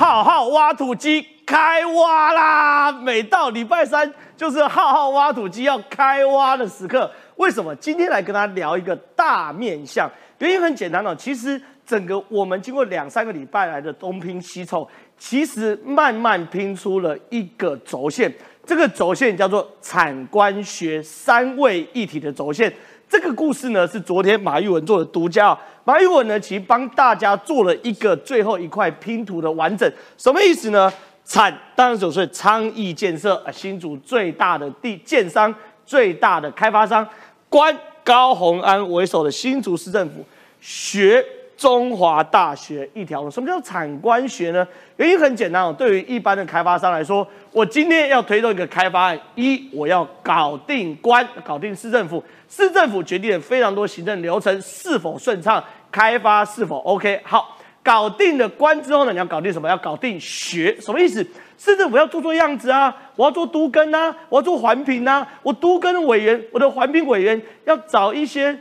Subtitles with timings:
[0.00, 2.90] 浩浩挖土机开挖啦！
[2.90, 7.10] 每到礼拜三就是浩浩挖土机要开挖的时刻。
[7.36, 7.76] 为什么？
[7.76, 11.14] 今天来跟大家聊一个大面相，原因很简单哦。
[11.14, 18.34] 其实整个我们经过两三个礼拜来的东拼西凑，其实慢慢拼出了一个轴线。
[18.64, 22.72] 这个轴线叫做产官学三位一体的轴线。
[23.10, 25.58] 这个故事呢，是昨天马玉文做的独家。
[25.82, 29.92] 马玉文呢，其实帮大家做了一个最后一块拼图的完整。
[30.16, 30.90] 什么意思呢？
[31.24, 35.52] 产当然就是昌邑建设啊，新竹最大的地建商、
[35.84, 37.04] 最大的开发商。
[37.48, 40.24] 官高鸿安为首的新竹市政府
[40.60, 41.24] 学。
[41.60, 44.66] 中华大学一条龙，什么叫产官学呢？
[44.96, 57.20] 原因很简单哦，对于一般的开发商来说，我今天要推动一个开发案，一我要搞定官，搞定市政府，市政府决定了非常多行政流程是否顺畅，开发是否 OK。
[57.24, 59.68] 好，搞定了官之后呢，你要搞定什么？
[59.68, 61.22] 要搞定学，什么意思？
[61.58, 68.58] 市政府要做做样子啊，我要做都根啊，我要做环评啊，我都根委员，我的环评委员要找一些。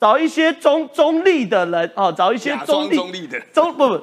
[0.00, 4.02] 找一些中中立的人哦，找一些中立的中不不，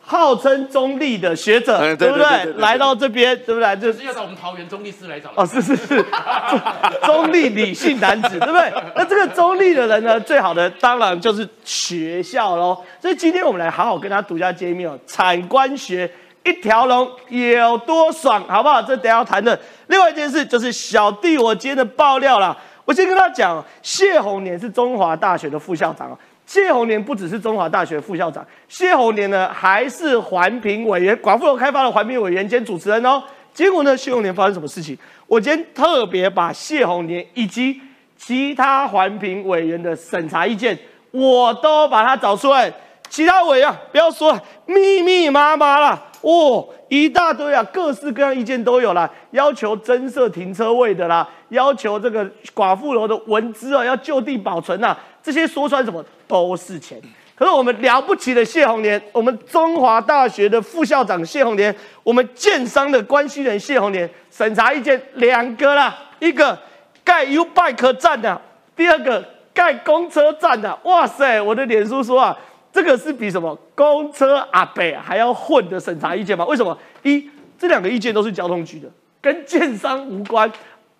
[0.00, 2.44] 号称中立的学者，对不对？
[2.58, 3.76] 来到这边，对不对？
[3.76, 5.30] 就是要找我们桃园中立师来找。
[5.34, 6.06] 哦，是是是，
[7.04, 8.72] 中立理性男子，对不对？
[8.94, 12.80] 那这个中立的人呢，最好的当然就是学校喽。
[13.02, 16.08] 所以今天我们来好好跟他独家揭秘哦，产官学
[16.44, 18.80] 一条龙有多爽，好不好？
[18.80, 19.58] 这等下要谈的。
[19.88, 22.56] 另外一件事就是小弟我今天的爆料了。
[22.88, 33.22] 我先跟他讲，谢宏年是中华大学的副校长谢宏年不只是中华大学副校长，谢宏年呢还是环评委员，广富楼开发的环评委员兼主持人哦。
[33.52, 34.96] 结果呢，谢宏年发生什么事情？
[35.26, 37.78] 我今天特别把谢宏年以及
[38.16, 40.78] 其他环评委员的审查意见，
[41.10, 42.72] 我都把它找出来。
[43.10, 46.06] 其他委啊，不要说密密麻麻了。
[46.22, 57.00] 哦，一大堆啊，各式各样意见都有啦，要求增设停车位的啦，要求这个寡妇楼的文资啊要就地保存呐，这些说出来什么都是钱。
[57.36, 66.58] 可是我们了不起的谢宏年，我们中华大学的副校长谢宏年，我们建商的关系人谢宏年，审查意见两个啦，一个
[67.04, 68.40] 盖 U Bike 站的，
[68.74, 70.76] 第二个盖公车站的。
[70.84, 72.36] 哇塞，我的脸书说啊。
[72.72, 76.44] 这个是比什么公车阿北还要混的审查意见吗？
[76.46, 76.76] 为什么？
[77.02, 78.88] 一，这两个意见都是交通局的，
[79.20, 80.50] 跟建商无关。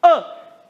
[0.00, 0.24] 二，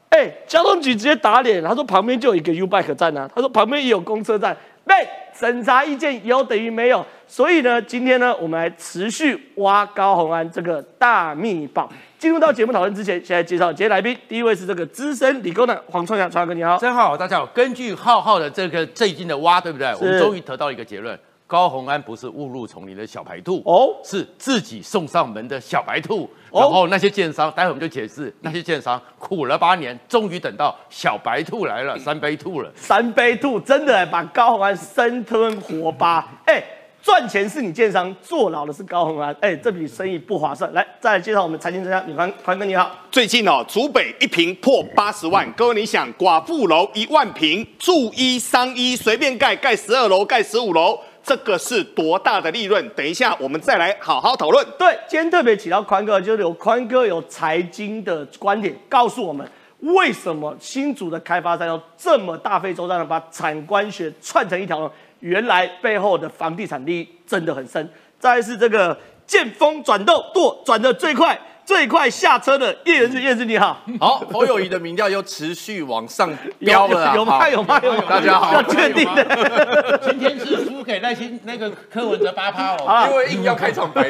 [0.09, 4.55] 哎，交通局直接打脸，他说旁边就有一个 U Bike 站啊，他说旁边也有公车站。
[4.85, 7.05] 被，审查意见有等于没有。
[7.29, 11.87] 所以呢，今天呢，我们来持续挖高鸿安这个大秘宝。
[12.17, 14.17] 进入到节目讨论之前，先来介绍今天来宾。
[14.27, 17.45] 第一位是这个资深理工的黄创阳，创阳哥你好，真好，大家好。
[17.45, 19.93] 根据浩浩的这个最近的挖，对不对？
[19.93, 26.27] 我们终于得到一个结论：高鸿安不是误入丛林的小白兔哦，是自己送上门的小白兔。
[26.51, 32.71] 然后那些奸商，待会我们就解释，那些奸商苦了八年，终于等到小白兔来了，三杯兔了。
[32.75, 36.63] 三杯兔真的把高鸿安生吞活扒，哎。
[37.01, 39.35] 赚钱是你建商，坐牢的是高鸿安。
[39.39, 40.71] 哎，这笔生意不划算。
[40.73, 42.91] 来，再来介绍我们财经专家李宽宽哥，你好。
[43.09, 52.87] 最近哦，竹北一平破八十万，各位你想，寡妇楼一万平，住一商一随便盖盖十二楼，盖十五楼，这个是多大的利润？
[52.89, 54.65] 等一下我们再来好好讨论。
[54.77, 59.49] 对，今天特别请到宽哥，就是有宽哥有财经的观点，告诉我们
[59.79, 64.91] 为什么新竹的开发商要这么大费周章的把产官学串成一条龙。
[65.19, 67.89] 原来背后的房地产利益真的很深。
[68.19, 73.77] 再是这个见风转舵，舵转的最快，最快下车的叶仁志，叶仁志你好。
[73.97, 77.49] 好，侯友谊的民调又持续往上飙了，有吗？
[77.49, 77.79] 有吗？
[77.81, 78.03] 有吗？
[78.09, 79.97] 大家好，要确定的。
[80.01, 84.09] 今天是输给那些那个柯文哲八趴哦，因为硬要开场白。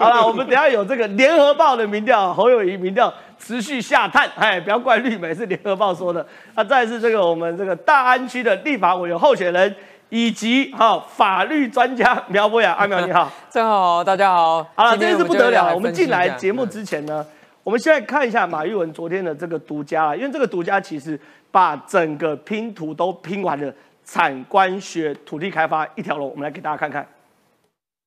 [0.00, 6.26] 好了，我们等下有这个联合报的民调，侯友谊民调持续下探，哎，不要怪绿媒，是联合报说的。
[6.56, 9.76] 啊，再是这个我们这个大安区的立法委员候选人。
[10.10, 17.24] 以及哈法律专家苗博雅阿苗你好， 正好大家好，好了，这次不得了，我们进来节目之前呢，
[17.62, 21.18] 我们现在看一下马玉文昨天的这个独家，因为这个独家其实
[21.50, 23.72] 把整个拼图都拼完了，
[24.04, 27.06] 产官学土地开发一条龙，我们来给大家看看。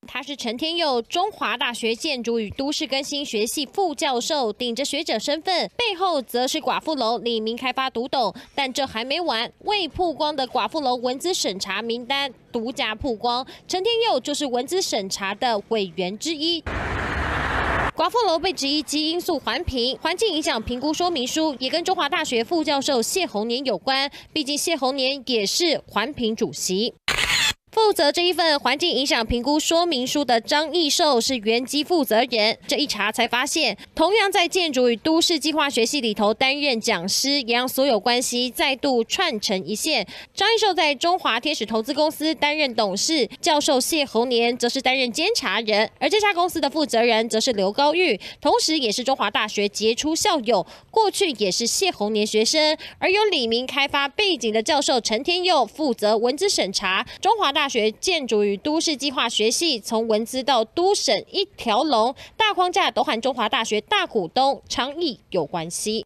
[0.07, 8.33] 他是陈天佑，中华大学建筑与都市更新学系副教授，顶着学者身份，背后则是寡妇楼李明开发独董。
[8.55, 16.61] 但这还没完，未曝光的寡妇楼文资审查名单独家曝光，陈天佑就是文资审查的委员之一。
[17.95, 26.95] 寡妇楼被质疑基因素环评、环境影响评估说明书，也跟中华大学副教授谢宏年有关，毕竟谢宏年也是环评主席。
[27.71, 32.57] 负责这一份环境影响评估说明书的张义寿是原机负责人。
[32.67, 40.05] 这一查才发现，同样在建筑与都市计划学系里头担任讲师，也让所有关系再度串成一线。
[40.33, 52.77] 张义寿在中华天使投资公司担任董事，教授谢宏年则是担任监察人，而这家公司的负责人则是刘高玉，同时也是中华大学杰出校友，过去也是谢宏年学生。
[52.99, 57.60] 而有李明开发背景的教授陈天佑负责文资审查，中华大。
[57.61, 66.03] 大学建筑与都市计划学系从文资到都审一条龙，大框架都和中华大学大股东昌邑有关系。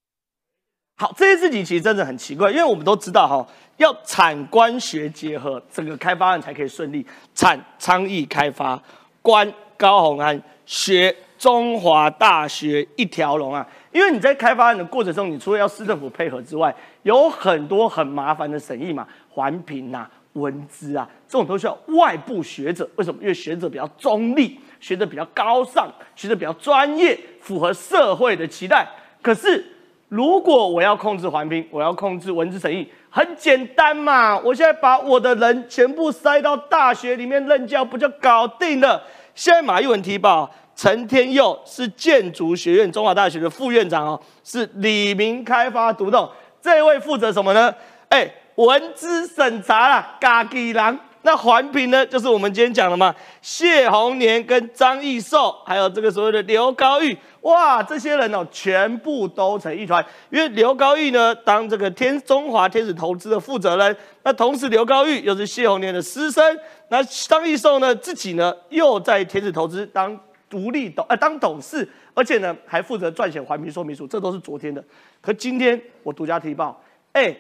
[0.98, 3.48] 好，这些事情其实真的很奇怪，因为我们都知道哈，
[3.78, 7.06] 要产官学结合，整个开发案才可以顺利。
[7.34, 8.78] 产昌邑开发，
[9.22, 13.66] 官高鸿安，学中华大学一条龙啊！
[13.94, 20.06] 因为你在开发案的过程中，你除了要市政府配合之外，有很多很麻烦的审议嘛，环评呐。
[20.36, 22.90] 文资啊，这种都需要外部学者。
[22.96, 23.20] 为什么？
[23.22, 28.88] 因为学者比较中立，学者比较高尚，学者比较专业，符合社会的期待。
[29.22, 29.66] 可是，
[30.10, 34.38] 如果我要控制环评，我要控制文字审议，很简单嘛！
[34.40, 39.02] 我现在把我的人全部塞到大学里面任教，不就搞定了？
[39.34, 46.30] 现在马一文提报，陈天佑是建筑学院中华大学的副院长哦，是李明开发独栋，
[46.62, 47.74] 这位负责什么呢？
[48.10, 48.30] 哎。
[48.56, 50.98] 文资审查啦，嘎吉郎。
[51.24, 52.06] 那环评呢？
[52.06, 60.06] 就是我们今天讲的嘛，谢宏年跟张义寿，还有这个所谓的刘高玉，哇，这些人哦，全部都成一团。
[60.30, 66.60] 因为刘高玉呢，当这个天中华天使投资的负责人，那同时刘高玉又是谢宏年的师生，
[66.90, 70.16] 那张义寿呢，自己呢又在天使投资当
[70.48, 74.84] 独立董，呃，当董事，而且呢还负责撰写环评说明书，这都是昨天的。
[75.22, 76.80] 可今天我独家提报，
[77.14, 77.36] 哎。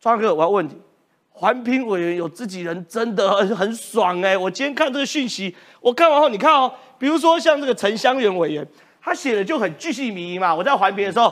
[0.00, 0.72] 庄哥，我要问你，
[1.28, 4.34] 环评委员有自己人真的很 很爽哎！
[4.34, 8.66] 我今天看这个讯息，我看完后，你看哦，比如说像这个陈香元委员，
[9.02, 10.54] 他写的就很巨细靡遗嘛。
[10.54, 11.30] 我在环评的时候，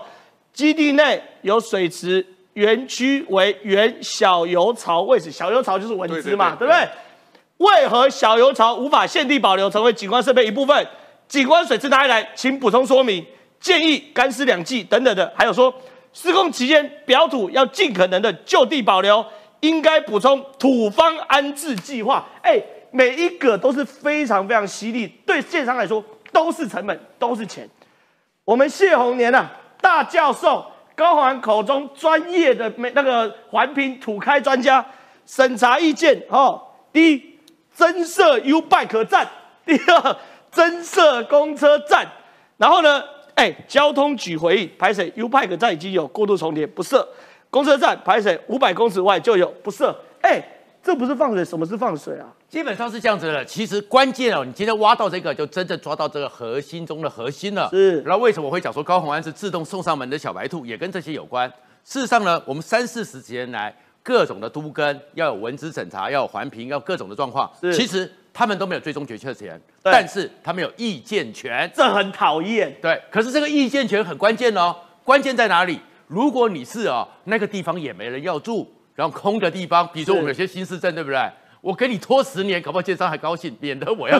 [0.53, 6.87] 基地内有水池，园区为原小油槽位置，小油槽就是文资嘛，对不对？
[7.57, 10.87] 为何小油槽无法限地保留成为景观设备一部分？
[11.27, 12.29] 景观水池哪里来？
[12.35, 13.25] 请补充说明。
[13.59, 15.73] 建议干湿两季等等的，还有说。
[16.21, 19.25] 施工期间，表土要尽可能的就地保留，
[19.61, 22.27] 应该补充土方安置计划。
[22.43, 22.61] 哎，
[22.91, 27.69] 每一个都是非常非常犀利，对建商来说都是成本，都是钱。
[28.45, 29.49] 我们谢宏年啊，
[29.81, 30.67] 大教授
[30.97, 34.85] 高环口中专业的没那个环评土开专家
[35.25, 36.61] 审查意见哦。
[36.93, 37.39] 第一，
[37.73, 39.25] 增设 U bike 站；
[39.65, 40.17] 第二，
[40.51, 42.09] 增设公车站。
[42.57, 43.05] 然后呢？
[43.39, 47.09] 哎，交通局回应排水 U Park 站已经有过度重叠，不设
[47.51, 49.97] 公车站排水五百公尺外就有不设。
[50.23, 50.43] 哎，
[50.83, 52.27] 这不是放水，什么是放水啊？
[52.49, 53.45] 基本上是这样子的。
[53.45, 57.69] 其实关键哦，你今天挖到这个，就真正抓到这个核心中的核心了。
[57.71, 58.01] 是。
[58.01, 61.49] 然后为什么会讲说高鸿安是自动送上门的小白兔，也跟这些有关。
[61.85, 67.49] 事实上呢，我们三四十几年来各种的都跟要有文资审查，要有环评，要各种的状况。
[67.61, 67.73] 是。
[67.73, 68.13] 其实。
[68.33, 72.75] 他们都没有最终决策权，但是他们有意见权，这很讨厌。
[72.81, 75.81] 对，可是这个意见权很关键哦，关键在哪里？
[76.07, 81.19] 如果你是哦，那个地方也没人要住，然后空的地方，比如说我们有些新市镇，对不对？
[81.61, 84.19] 我给你拖十年，搞不好建商还高兴，免得我要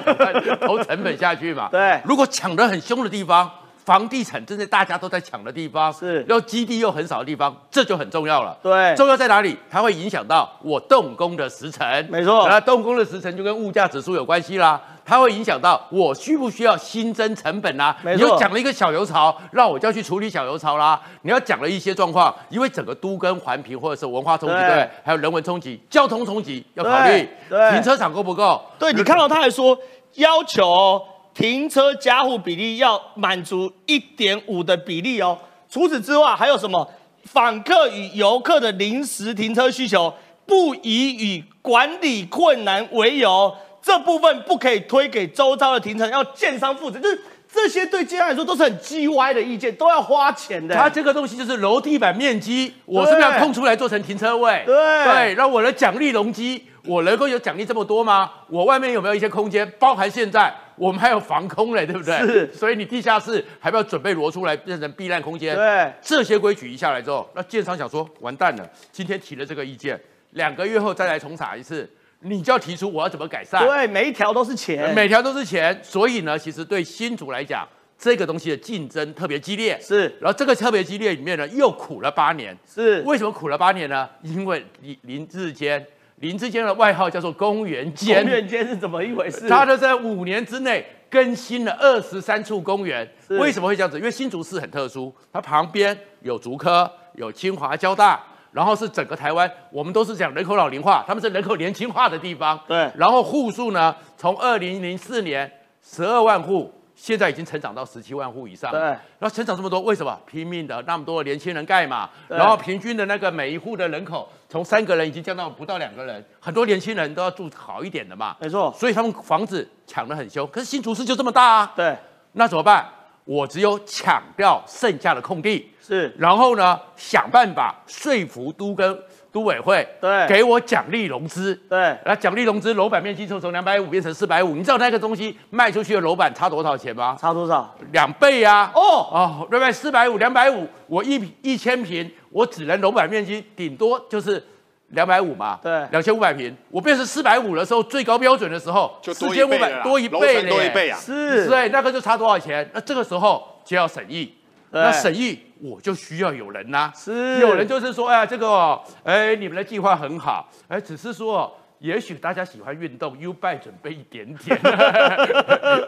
[0.57, 1.69] 投成本下去嘛。
[1.71, 3.51] 对，如果抢得很凶的地方。
[3.89, 8.55] 房地产正在大家都在抢的地方，是，然后基地又很少的地方，这就很重要了。
[8.63, 9.57] 对，重要在哪里？
[9.71, 12.07] 它会影响到我动工的时程。
[12.11, 14.79] 没错，那动工的时程就跟物价指数有关系啦。
[15.07, 17.97] 它会影响到我需不需要新增成本啦。
[18.03, 21.01] 没错，你又讲了一个小油槽，让我就要去处理小油槽啦。
[21.23, 27.27] 你要讲了一些状况，因为整个都跟环评或者是文化冲击，对，还有人文冲击、交通冲击要考虑。
[27.49, 28.61] 对，停车场够不够？
[28.79, 29.79] 对你看到他还说
[30.17, 31.03] 要求。
[31.39, 35.39] 停车加户比例要满足一点五的比例哦。
[35.71, 36.91] 除此之外，还有什么？
[37.27, 40.13] 访客与游客的临时停车需求，
[40.45, 46.99] 不宜以管理困难为由，这部分不可以推给周遭的停车要建商负责。
[46.99, 47.21] 就是
[47.53, 50.75] 这些对建商来说都是很鸡歪的意见，都要花钱的。
[50.75, 54.65] 它这个东西就是楼地板面积，我是不是要空出来做成停车位？
[54.67, 58.29] 对对，让我的奖励容积，我能够有奖励这么多吗？
[58.49, 59.71] 我外面有没有一些空间？
[59.79, 60.53] 包含现在。
[60.79, 62.19] 我们还有防空嘞，对不对？
[62.19, 65.55] 是，所以你地下室还不要准备挪出来变成避难空间。
[65.55, 71.89] 对，这些规矩一下来之后，那建商想说完蛋了，今天提了这个意见，两个月后再来重查一次，
[72.21, 73.67] 你就要提出我要怎么改善。
[73.67, 75.79] 对，每一条都是钱，每条都是钱。
[75.83, 77.67] 所以呢，其实对新竹来讲，
[77.99, 79.79] 这个东西的竞争特别激烈。
[79.81, 82.57] 是，然后这个特别激烈里面呢，又苦了八年。
[82.67, 84.09] 是，为什么苦了八年呢？
[84.23, 85.85] 因为林林志坚。
[86.21, 88.23] 林志坚的外号叫做公园监。
[88.23, 89.49] 公园监是怎么一回事？
[89.49, 93.09] 他就在五年之内更新了二十三处公园。
[93.29, 93.99] 为什么会这样子？
[93.99, 98.21] 因为新竹市很特殊，它旁边有竹科，有清华、交大，
[98.53, 102.59] 然后是整个台湾，我们都是讲人口老龄化，他们是人口年轻化的地方。
[102.67, 102.91] 对。
[102.97, 105.51] 然后户数呢，从二零零四年
[105.83, 106.73] 十二万户。
[107.01, 112.11] 现在已经成长到十七万户以上，对，然后成长这么多，为什么拼命的那么多年轻人盖嘛？
[112.27, 120.47] 然后平均的那个每一户的人口从三个人已经降到不到两个人，很多年轻人都要住好一点的嘛，没错，所以他们房子抢得很凶。
[120.49, 121.97] 可是新竹市就这么大啊，对，
[122.33, 122.89] 那怎么办？
[123.25, 128.99] 我只有抢掉剩下的空地，是，然后呢，想办法说服都跟。
[129.31, 137.17] 都委会对给我奖励融资，对，然后奖励融资楼板面积就从两百五变成四百五，你知道那个东西卖出去的楼板差多少钱吗？
[137.21, 137.75] 差多少？
[137.93, 138.71] 两倍啊！
[138.75, 139.71] 哦哦，对不对？
[139.71, 144.43] 四百五、两百五，我一一千平，我只能楼板面积顶多就是
[144.89, 150.99] 两百五嘛，对，两千五百平，我变成四百五的时候，最高标准的时候就四千五百多一倍多一倍啊！
[150.99, 152.69] 是，所以那个就差多少钱？
[152.73, 154.35] 那这个时候就要审议，
[154.71, 155.41] 那审议。
[155.61, 164.57] 我就需要有人呐，是有人就是说，哎呀，这个，哎，你们的计划很好，哎，只是说，也许大家喜欢运动，U 拜准备一点点，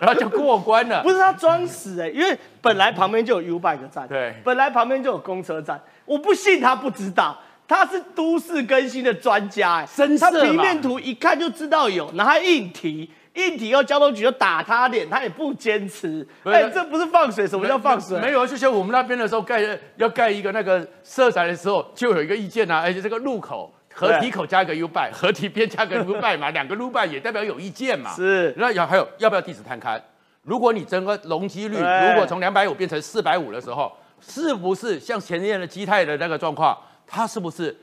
[0.00, 1.04] 然后就过关了。
[1.04, 9.86] 不是他装死哎，因为本来旁边就有 U 拜的站，对，本来旁边就有公车站，我不信他不知道，他是都市更新的专家哎，
[10.18, 13.08] 他平面图一看就知道有，然后硬提。
[13.34, 16.26] 硬体要交通局就打他脸，他也不坚持。
[16.42, 17.46] 哎，这不是放水？
[17.46, 18.18] 什么叫放水？
[18.20, 19.62] 没有，就像我们那边的时候盖
[19.96, 28.12] 要盖一个那个色彩的时候，就有一个意见呐，而且这个路口合体口加一个 U 拜，合体边加个 U 拜嘛，两个 U 拜也代表有意见嘛。
[28.12, 28.52] 是。
[28.58, 30.02] 那要还有要不要地址摊开？
[30.42, 36.76] 如果你整个容积率如果从两百五变成四百五的时候，是不是像前面的基泰的那个状况？
[37.06, 37.76] 它是不是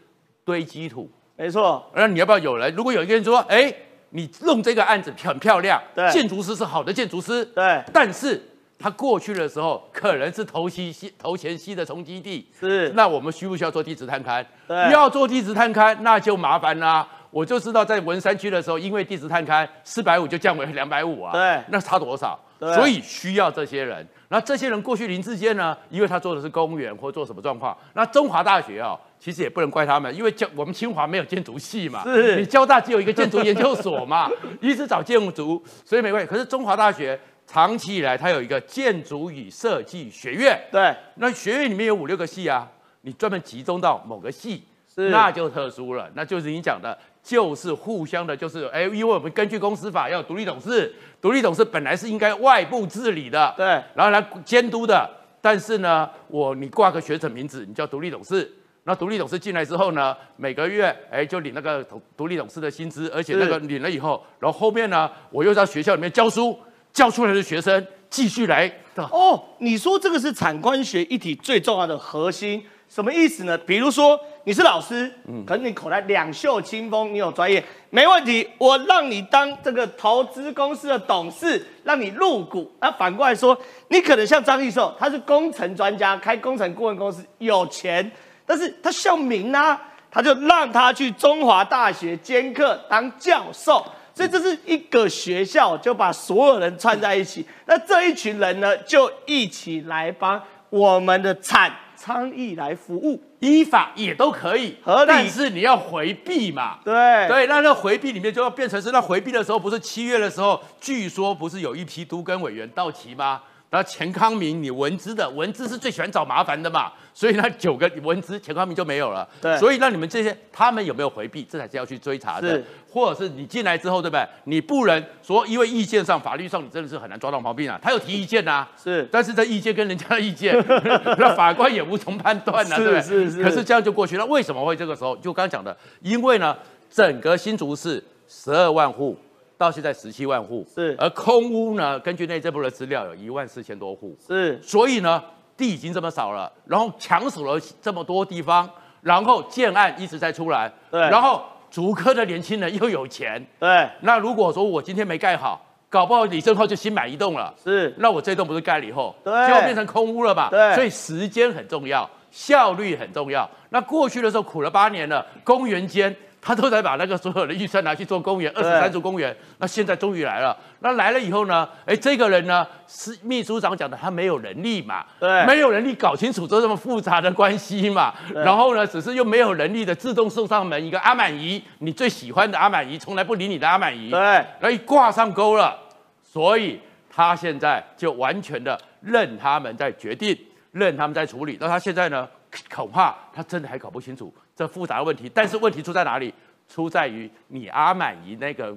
[0.43, 1.09] 堆积土？
[1.37, 1.89] 没错。
[1.95, 2.73] 那你要不要有人？
[2.75, 3.73] 如果有一个人说，哎。
[4.09, 8.41] 你弄这个案子很漂亮，对，建筑师是好的建筑师，对，但是
[8.79, 14.45] 他过去的时候可能是投西西投前西的冲击地，是，那我们需不需要做地质探勘？
[14.67, 17.07] 对，要做地质探勘那就麻烦啦。
[17.29, 22.39] 我就知道在文山区的时候，因为地质探勘四百五就降为两百五啊，对，那差多少？
[22.59, 24.05] 所以需要这些人。
[24.29, 25.77] 那这些人过去林志坚呢？
[25.89, 27.77] 因为他做的是公务员或做什么状况？
[27.93, 36.29] 那中华大学啊，其实也不能怪他们，因为教我们清华没有建筑系嘛，是你交大只有一个建筑研究所嘛， 一直找建筑，所以没关系。
[36.29, 42.69] 可是中华大学长期以来，它有一个建筑与设计学院，对，那学院里面有五六个系啊，
[43.01, 46.97] 你专门集中到某个系，是那就特殊了，那就是你讲的。
[47.27, 55.09] 就是互相的，就是哎，因为我们根据公司法要独立董事，独立董事本来是应该外部治理的，对，然后来监督的。
[55.41, 58.49] 但是呢，我你挂个学者名字，你叫独立董事，
[58.85, 66.57] 那独立董事进来之后呢，每个月哎就领那个独独立董事的薪资，而且那个领了以后，然后后面呢，我又在学校里面教书，
[66.93, 68.71] 教出来的学生继续来。
[68.95, 72.63] 哦，你说这个是产官学一体最重要的核心。
[72.89, 73.57] 什么意思呢？
[73.57, 78.47] 比如说你是老师，嗯，可能你口袋两袖清风，你有专业，没问题。
[78.57, 82.71] 我让你当这个投资公司的董事，让你入股。
[82.79, 83.57] 那反过来说，
[83.89, 88.09] 你可能像张义寿，他是工程专家，开工程顾问公司，有钱，
[88.45, 89.79] 但是他笑名啊，
[90.09, 93.85] 他就让他去中华大学兼课当教授。
[94.15, 97.45] 所以这是一个学校，就把所有人串在一起。
[97.65, 101.71] 那这一群人呢，就一起来帮我们的产。
[102.07, 106.79] 倡议来服务，依法也都可以，合理，但是你要回避嘛？
[106.85, 113.41] 对对，那那回避里面就要变成是那回避的时候，不是七月的时候，据说不是有一批都跟委员到齐吗？
[113.69, 116.91] 那钱康明，你文资的文资是最喜欢找麻烦的嘛？
[117.13, 119.27] 所以那九个文资，钱康明就没有了。
[119.41, 122.63] 对，所以那你们这些他们有没有回避，这才是要去追查的。
[122.89, 124.25] 或者是你进来之后，对不对？
[124.45, 127.77] 你不能说因为意见上、法律上，你真的是很难抓到毛病啊。
[127.81, 130.55] 他有提意见呐，是，但是这意见跟人家的意见，
[131.19, 133.01] 那法官也无从判断呐，对不对？
[133.01, 133.43] 是是。
[133.43, 134.25] 可是这样就过去了。
[134.25, 135.15] 为什么会这个时候？
[135.17, 136.55] 就刚刚讲的，因为呢，
[136.89, 139.17] 整个新竹市十二万户。
[139.57, 141.99] 到现在十七万户，是，而空屋呢？
[142.01, 144.61] 根据内政部的资料，有一万四千多户，是。
[144.61, 145.23] 所以呢，
[145.57, 148.69] 地已经这么少了，然后抢手了这么多地方，
[149.01, 151.01] 然后建案一直在出来，对。
[151.01, 153.89] 然后竹科的年轻人又有钱，对。
[154.01, 155.59] 那如果说我今天没盖好，
[155.89, 157.91] 搞不好李正浩就新买一栋了，是。
[157.97, 160.51] 那我这栋不是盖了以后，对，就要变成空屋了嘛？
[160.51, 160.75] 对。
[160.75, 163.49] 所以时间很重要，效率很重要。
[163.71, 166.15] 那过去的时候苦了八年了，公园间。
[166.47, 169.35] 他都在把那个所有的预算拿去做公园，二十三处公园。
[169.57, 171.67] 那现在终于来了，那来了以后呢？
[171.85, 178.13] 哎，这个人呢是秘书长讲的，他没有能力嘛，对，没有能力搞清楚这这么复杂的关系嘛。
[178.33, 185.77] 然后呢，只是又没有能力的自动送上门一个阿满姨，你最喜欢的阿满姨，从来不理你的阿满姨，对，然后一挂上钩了，
[186.23, 186.79] 所以
[187.13, 190.33] 他现在就完全的任他们在决定，
[190.71, 191.57] 任他们在处理。
[191.59, 192.25] 那他现在呢，
[192.73, 194.33] 恐怕他真的还搞不清楚。
[194.57, 196.33] 这复杂的问题，但是问题出在哪里？
[196.67, 198.75] 出在于你阿满姨那个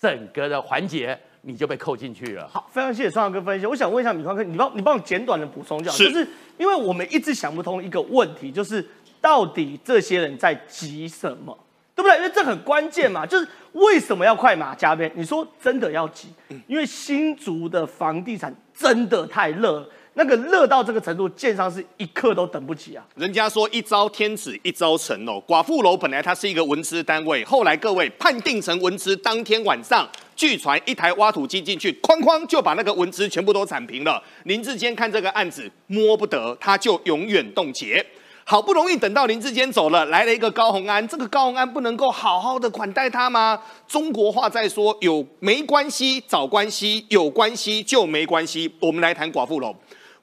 [0.00, 2.48] 整个的环节，你就被扣进去了。
[2.48, 3.66] 好，非常谢谢双阳哥分析。
[3.66, 8.82] 我想问一下米宽哥，你帮你帮我简短的补充一下，就是因为我们一直想不通一个问题，就是
[9.20, 11.54] 到底这些人在急什么，
[11.94, 12.16] 对不对？
[12.16, 15.12] 因为这很关键嘛，就是为什么要快马加鞭？
[15.14, 16.32] 你说真的要急？
[16.66, 19.86] 因为新竹的房地产真的太热。
[20.14, 23.02] 那个热到这个程度，建商是一刻都等不及啊！
[23.14, 34.22] 人家说一朝天子一朝臣哦，寡妇楼本来它是一个文资单位，后来各位判定成文资，当天晚上，据传一台挖土机进去，哐哐就把那个文资全部都铲平了。
[34.44, 38.04] 林志坚看这个案子摸不得，他就永远冻结。
[38.44, 43.58] 好不容易等到林志坚走了，来了一个高鸿安，这个高鸿安不能够好好的款待他吗？
[43.86, 48.70] 中国话在说，有没关系找关系，有关系就没关系。
[48.80, 49.74] 我们来谈寡妇楼。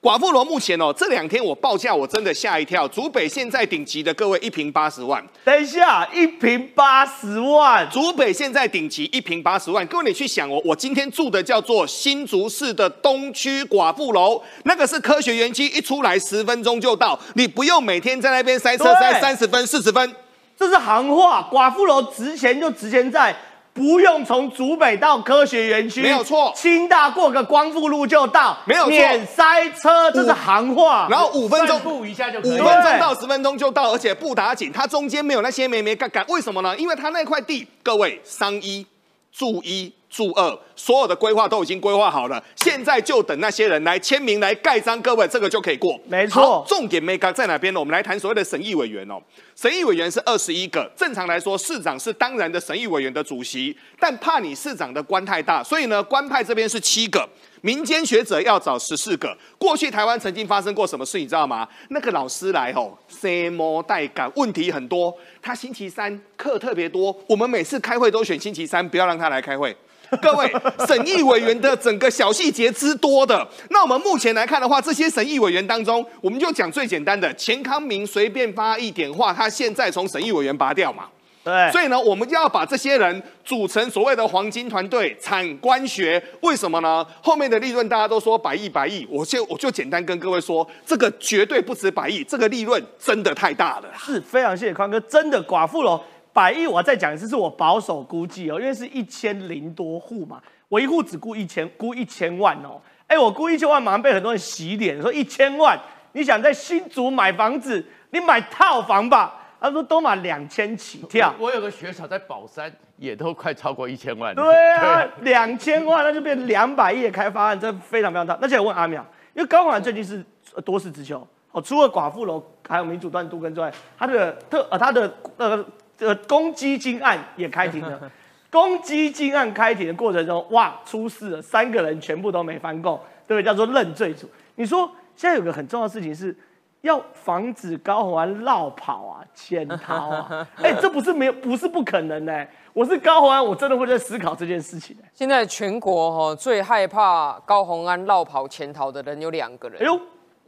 [0.02, 2.88] 寡妇楼目前哦，这两天我报价我真的吓一跳。
[2.88, 20.14] 竹北现在顶级的各位一平八十万，等一下一平八十万，竹北现在顶级一平八十万，各位你去想哦，我今天住的叫做新竹市的东区寡妇楼，那个是科学园区，一出来十分钟就到，你不用每天在那边塞车塞三十分四十分，
[20.56, 21.46] 这是行话。
[21.52, 23.36] 寡妇楼值钱就值钱在。
[23.72, 26.52] 不用从竹北到科学园区，没有错。
[26.56, 28.90] 清大过个光复路就到，没有错。
[28.90, 31.06] 免塞车，这是行话。
[31.10, 36.24] 然后五分钟步一下就，五分钟到十分钟就到，而且不打紧，它中间没有那些没没干干。
[36.28, 36.76] 为什么呢？
[36.76, 38.86] 因为它那块地，各位商一
[39.32, 39.92] 住一。
[40.10, 45.98] 住二，所有的规划都已经规划好了，现在就等那些人来签名来盖章，各位这个就可以过。
[46.08, 47.78] 没错，重点没干在哪边呢？
[47.78, 49.22] 我们来谈所谓的审议委员哦。
[49.54, 57.28] 审议委员是二十一个，正常来说市长是当然的审议委员的主席，但怕你市长的官太大，所以呢官派这边是七个。
[57.62, 59.36] 民间学者要找十四个。
[59.58, 61.68] 过去台湾曾经发生过什么事，你知道吗？
[61.90, 65.14] 那个老师来吼，什么带感，问题很多。
[65.42, 69.76] 他星期三课特别多，我们每次开会都选星期三，不要让他来开会。
[70.20, 70.52] 各位，
[70.86, 81.04] 审议委员的整个小细节之多的，那我们目前来看的话，这些审议委员当中，我们就讲最简单的，钱康明随便发一点话，他现在从审议委员拔掉嘛。
[81.42, 86.22] 对，所以呢，我们就要把这些人组成所谓的黄金团队，产官学。
[86.42, 87.02] 为什么呢？
[87.22, 93.84] 后面的利润大家都说百亿百亿，我就我就简单跟各位说，这个绝对不止百亿，这个利润真的太大了。
[93.98, 95.98] 是非常谢谢康哥，真的寡妇楼
[96.32, 102.80] 百亿，我再讲一次，是我保守估计哦，因为是一千零多户嘛，我一户只估一千，估一千万哦。
[103.06, 105.78] 哎，我估一千万，马上被很多人洗脸，说一千万，
[106.12, 109.36] 你想在新竹买房子，你买套房吧。
[109.62, 114.34] 他说都买两千起跳，我有个学长在宝山，也都快超过一千万。
[114.34, 118.38] 对啊， 两千万那就变两百亿的开发案，这非常非常大。
[118.40, 119.02] 那现在问阿淼，
[119.34, 120.24] 因为高宏安最近是
[120.64, 125.62] 多事之秋哦，除了寡妇楼还有民主段杜根之外，他的特呃他的呃
[126.00, 128.10] 呃公积金案也开庭了。
[128.50, 133.42] 公积金案开庭的过程中，哇，出事了，三个人全部都没翻供，对不对？
[133.42, 134.28] 叫做认罪组。
[134.56, 136.36] 你说现在有个很重要的事情是。
[136.82, 142.46] 要防止高宏安绕跑啊、潜逃啊， 哎，这不是没有，不是不可能呢。
[142.72, 144.96] 我是高宏安，我真的会在思考这件事情。
[145.12, 150.00] 现在全国哈最害怕高宏安绕跑潜逃的人有两个人，哎呦，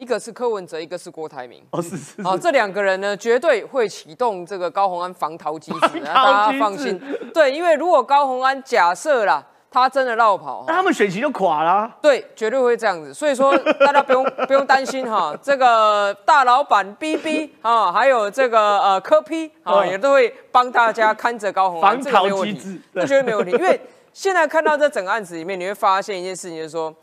[0.02, 1.62] 一个是柯文哲，一个是郭台铭。
[1.70, 2.20] 哦，是是。
[2.22, 7.00] 哦，这两个人呢，绝对会启动这个高宏安防逃机制，大家放心。
[7.32, 9.46] 对，因为如果高宏安假设啦。
[9.74, 11.90] 他真的绕跑，那他们选情就垮了。
[12.02, 13.14] 对，绝对会这样子。
[13.14, 15.34] 所以说，大家不用 不用担心哈。
[15.42, 23.52] 这个大老板 B B 啊，还有这个呃科 P 啊，也都会帮大家看着高红安，防逃机制，这绝对没问题。
[23.52, 23.80] 因为
[24.12, 26.94] 现在看到这整个案子里面，你会发现一件事情，就是说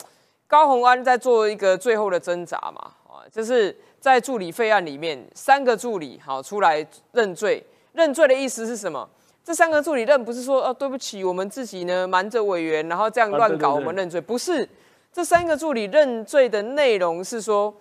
[0.49, 9.07] 高红安在做一个最后的挣扎嘛，啊，就是在助理费案里面，三个助理好出来认罪，认罪的意思是什么？
[9.43, 14.19] 这三个助理认不是说哦，对不起，我们自己呢瞒着委员，然后这样乱搞，我们认罪。
[14.19, 14.67] 不是，
[15.13, 17.71] 这三个助理认罪的内容是说，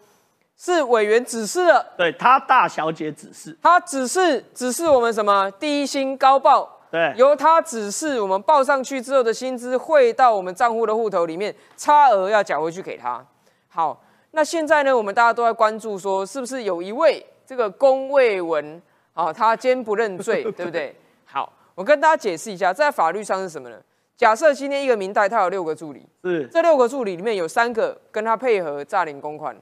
[0.54, 13.24] 是委员指示了，对他大小姐指示，他指示指示我们什么低薪高报，对，由他指示我们报上去之后的薪资汇到我们账户的户头里面，差额要缴回去给他。
[13.68, 18.81] 好，那现在呢，我们大家都在关注说，是不是有一位这个龚卫文
[19.12, 20.94] 啊，他坚不认罪， 对不对？
[21.27, 23.77] 好我跟大家解释一下，在法律上是什么呢？
[24.16, 29.55] 假设今天一个明代他有六个助理，是这六个助理里面有三个跟他配合诈领公款，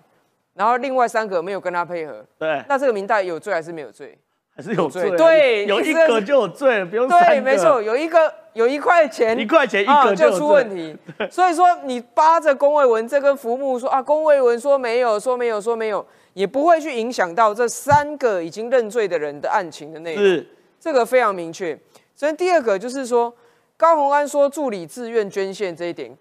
[0.55, 4.17] 然后另外三个没有跟他配合，对，那这个明代有罪还是没有罪？
[4.57, 10.97] 还是有罪，对，有一个就有罪了，不用对，没错，有一个有一块钱，一块钱一个就出问题。
[11.31, 20.25] 所以说你扒着龚卫文这根浮木说啊，龚卫文说没有，说没有，说没有，也不会去影响到这三个已经认罪的人的案情的内容。
[20.25, 20.49] 是，
[20.81, 21.79] 这个非常明确。
[22.15, 23.31] 所以第二个就是说，
[23.77, 26.17] 高鸿安说助理自愿捐献这一点，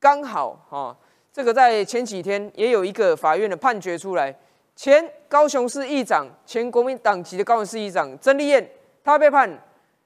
[0.00, 0.96] 刚好哈，
[1.30, 4.34] 这个在前几天也有一个法院的判决出来。
[4.76, 8.68] 前高雄市议长、前国民党籍的高雄市议长曾丽燕，
[9.04, 9.48] 他被判，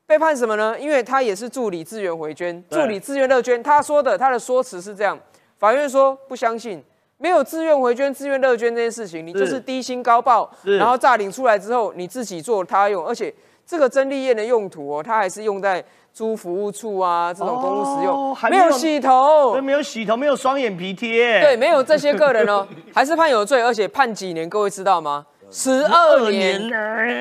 [0.07, 0.79] 被判什么呢？
[0.79, 3.63] 因为他也是助理自愿回捐，助理自愿乐捐。
[3.63, 5.19] 他说的，他的说辞是这样：
[5.59, 6.85] 法院说不相信，
[7.17, 13.33] 没有自愿回捐、自愿乐捐这件事情，你就是低薪高报，然后诈领出来之后，你自己做他用，而且
[13.69, 15.85] 这个曾丽燕的用途哦，它还是用在。
[16.11, 24.49] 租服务处啊，这种公务使用，没有洗头，没有洗头，没有双眼皮贴，对，没有这些个人哦， 还是判有罪，而且判几年？
[24.51, 25.25] 各位知道吗？
[25.49, 26.61] 十二年，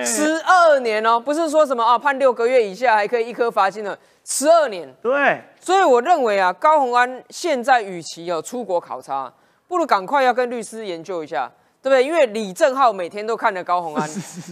[0.03, 4.91] 十二年哦，不是说什么啊，判六个月以下还可以一颗罚金的，十二年。
[4.99, 9.31] 对，所以我认为啊，高鸿安现在与其有出国考察，
[9.67, 11.51] 不如赶快要跟律师研究一下，
[11.87, 12.03] 对不对？
[12.03, 14.09] 因为李正浩每天都看着高鸿安，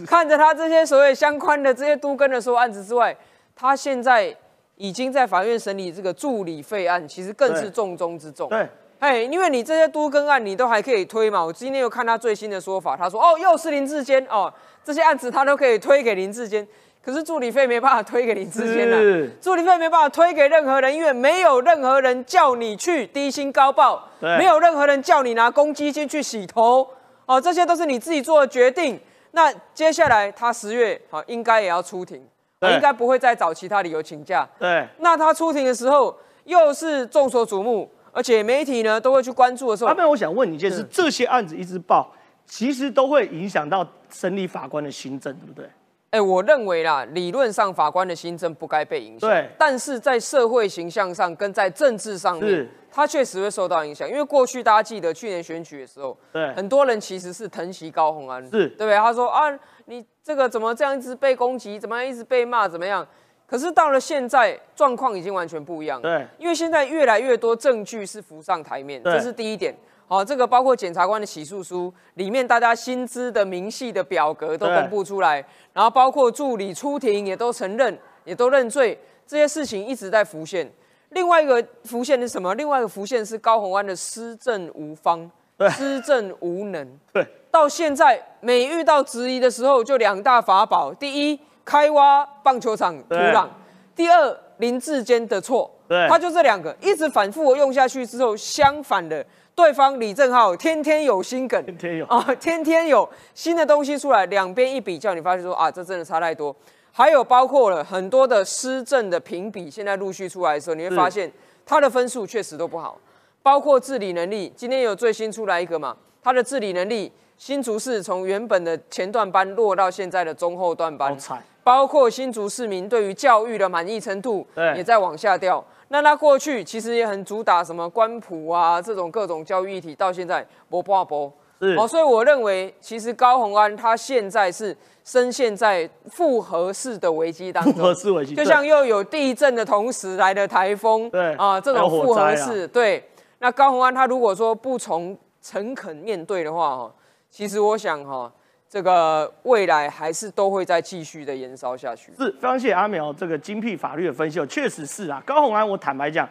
[0.08, 3.16] 看着他这些所谓相关的这些都跟的所有案子之外。
[3.56, 4.36] 他现在
[4.76, 8.50] 已经在法院审理这个助理费案，其实更是重中之重。
[8.50, 8.68] 对，
[9.00, 11.44] 哎，因为你这些都更案，你都还可以推嘛。
[11.44, 16.68] 我今天又看他最新的说法，他说哦，又是林志坚哦，这些案子他都可以推给林志坚，
[17.02, 19.00] 可是助理费没办法推给林志坚啊，
[19.40, 26.86] 助理费没办法推给任何人，因为没有任何人叫你去低薪高报，没有任何人叫你拿公积金去洗头，
[27.26, 29.00] 哦，这些都是你自己做的决定。
[29.32, 32.26] 那接下来他十月好应该也要出庭。
[32.62, 34.48] 应该不会再找其他理由请假。
[34.58, 39.90] 对，那他出庭的时候又是众所瞩目，而且媒体呢都会去关注的时候。
[39.90, 42.12] 阿妹，我想问你一件事：这些案子一直报，
[42.48, 45.70] 其实都会影响到审理法官的新政，对不对？
[46.16, 49.30] 哎，我认为啦，理论上法官的新政不该被影响。
[49.30, 54.10] 对，但是在社会形象上跟在政治上面，他确实会受到影响。
[54.10, 58.96] 因为过去大家记得去年选举的时候，对，很多人其实是疼惜高鸿安，是对不对？
[58.96, 59.44] 他说啊，
[59.86, 60.06] 你。
[60.26, 61.80] 这个怎么这样一直被攻击？
[61.80, 62.68] 怎么样一直被骂？
[62.68, 63.08] 怎么样？
[63.46, 66.02] 可是到了现在，状况已经完全不一样。
[66.02, 69.78] 对，因为现在越来越多证据是浮上台面，这是第一点。
[70.08, 80.72] 好，这个包括检察官的起诉书里面，大家薪资的明细的表格都公布出来，然后包括助理出庭也都承认，也都认罪，这些事情一直在浮现。
[81.10, 82.54] 另外一个浮现是什么？
[82.56, 85.30] 另外一个浮现是高鸿安的施政无方，
[85.72, 86.88] 施政无能。
[87.12, 87.26] 对。
[87.50, 93.48] 到现在，每遇到质疑的时候，就两大法宝：第一，开挖棒球场土壤；
[93.96, 95.72] 第二，林志坚的错。
[95.88, 106.54] 对，他就这两个，一直反复用下去之后，相反的，对方李正浩天天有新梗，天天有啊，天天有新的东西出来，两边一比较，你发现说啊，这真的差太多。
[106.92, 111.32] 还有包括了很多的施政的评比，现在陆续出来的时候，你会发现
[111.66, 113.00] 他的分数确实都不好，
[113.42, 117.12] 包括治理能力，今天有最新出来一个嘛，他的治理能力。
[117.38, 121.18] 新竹市从原本的前段班落到现在的中后段班，
[121.66, 125.62] 包括新竹市民对于教育的满意程度也在往下掉。
[125.90, 131.32] 那他过去其实也很主打什么官普啊这种各种教育议题，到现在不不不，
[131.78, 143.08] 哦，所以我认为其实高鸿安他现在是深陷在复合式的危机当中，复合式危机，就像又有地震的同时来的台风，对啊，这种复合式，对。
[143.40, 146.92] 那高鸿安他如果说不从诚恳面对的话，哈。
[147.30, 148.32] 其实我想哈，
[148.76, 152.12] 这个未来还是都会再继续的延烧下去。
[152.18, 155.24] 是非常谢谢阿苗这个精辟法律的分析，确实是啊。
[155.26, 156.28] 高鸿安，我坦白讲，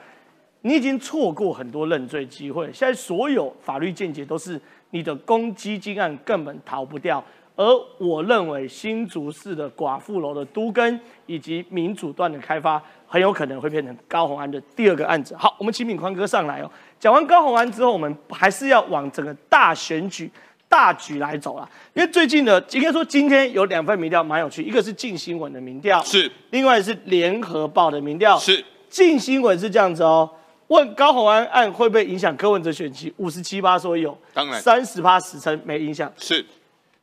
[0.60, 2.70] 你已经错过很多认罪机会。
[2.70, 7.24] 现在所有法律见解都是你的公积金案根本逃不掉。
[7.56, 7.64] 而
[7.98, 15.34] 我认为新竹市的寡妇楼的都根以及民主段的开发，很有可能会变成高鸿安的第二个案子。
[15.34, 16.70] 好，我们请敏宽哥上来哦。
[17.00, 20.30] 讲完高鸿安之后，我们还是要往整个大选举。
[20.74, 28.64] 大局来走了，因为最近呢，应该说今天有两份民调蛮有趣，一个是近新闻的民调，是；另外是联合报的民调，是。
[28.90, 30.28] 近新闻是这样子哦，
[30.66, 36.44] 问高鸿安案会不会影响柯文哲选期，五十七八说有，当然，三十八十称没影响，是。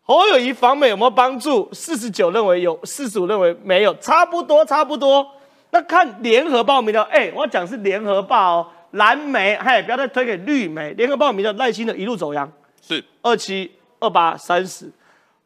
[0.02, 1.70] 侯友谊访美有没有帮助？
[1.72, 5.26] 四十九认为有，四十五认为没有，差不多差不多。
[5.70, 12.52] 那看联合报民调，哎，我要讲是联合报哦，蓝媒，嘿，不要再推给绿媒，联合报民调耐心的一路走阳。
[12.82, 14.92] 是二七二八三十，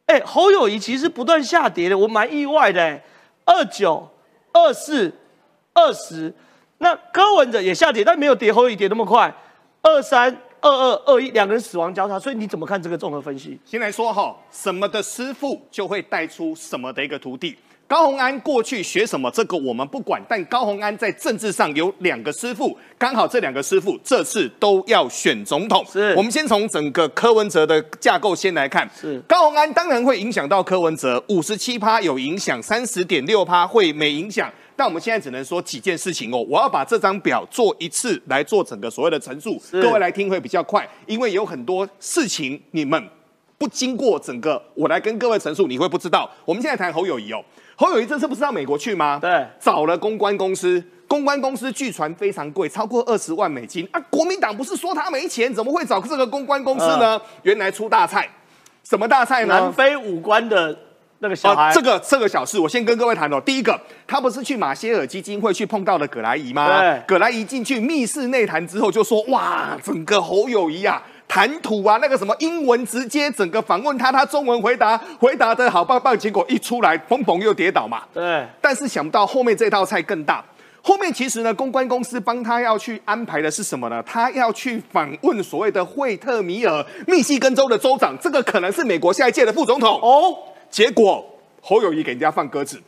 [0.06, 3.00] 哎，侯友谊其实不断下跌的，我蛮意外的。
[3.44, 4.08] 二九
[4.52, 5.14] 二四
[5.72, 6.34] 二十，
[6.78, 9.32] 那柯文哲也下跌，但没有跌侯友谊跌那么快，
[9.82, 13.56] 二三二二二一，两个人死亡交叉，所以你怎么看这个综合分析？
[13.64, 17.56] 先来说哈，什么的师傅就会带出什么的一个徒弟。
[17.88, 20.20] 高鸿安过去学什么，这个我们不管。
[20.28, 25.84] 但高鸿安在政治上有两个师傅，刚好这两个师傅这次都要选总统。
[25.88, 28.88] 是，我们先从整个柯文哲的架构先来看。
[29.00, 34.52] 是，高鸿安当然会影响到柯文哲，五十七趴有影响，三十点六趴会没影响。
[34.74, 36.44] 但我们现在只能说几件事情哦。
[36.48, 43.00] 我要把这张表做一次来做整个所谓的陈述，各位来听会比较快，因为有很多事情你们
[43.56, 46.28] 不经过整个我来跟各位陈述，你会不知道。
[46.44, 47.40] 我们现在谈侯友谊哦。
[47.78, 49.18] 侯友谊这次不是到美国去吗？
[49.20, 54.00] 对，找了公关公司，公关公司据传非常贵，超过二十万美金啊！
[54.08, 57.20] 国民党不是说他没钱，怎么会找这个公关公司呢？
[57.42, 58.26] 原来出大菜，
[58.82, 59.60] 什么大菜呢？
[59.60, 60.74] 南非五官的
[61.18, 63.38] 那个小孩，这个这个小事，我先跟各位谈哦。
[63.44, 66.82] 第一个，他不是去马歇尔基金会去碰到了葛莱仪吗？
[67.06, 71.02] 葛莱仪进去密室内谈之后，就说哇，整个侯友谊啊。
[71.28, 78.02] 谈吐啊，那个什么英文直接整个访问他，他中文回答回答的好棒棒，结果一出来，砰砰又跌倒嘛。
[78.14, 78.46] 对。
[78.60, 80.44] 但是想不到后面这道菜更大，
[80.80, 84.02] 后面其实呢，公关公司帮他要去安排的是什么呢？
[84.04, 90.36] 他要去访问所谓的惠特米尔密西根州的州长，这个可能是美国下一届的副总统哦。
[90.70, 91.24] 结果
[91.60, 92.80] 侯友谊给人家放鸽子。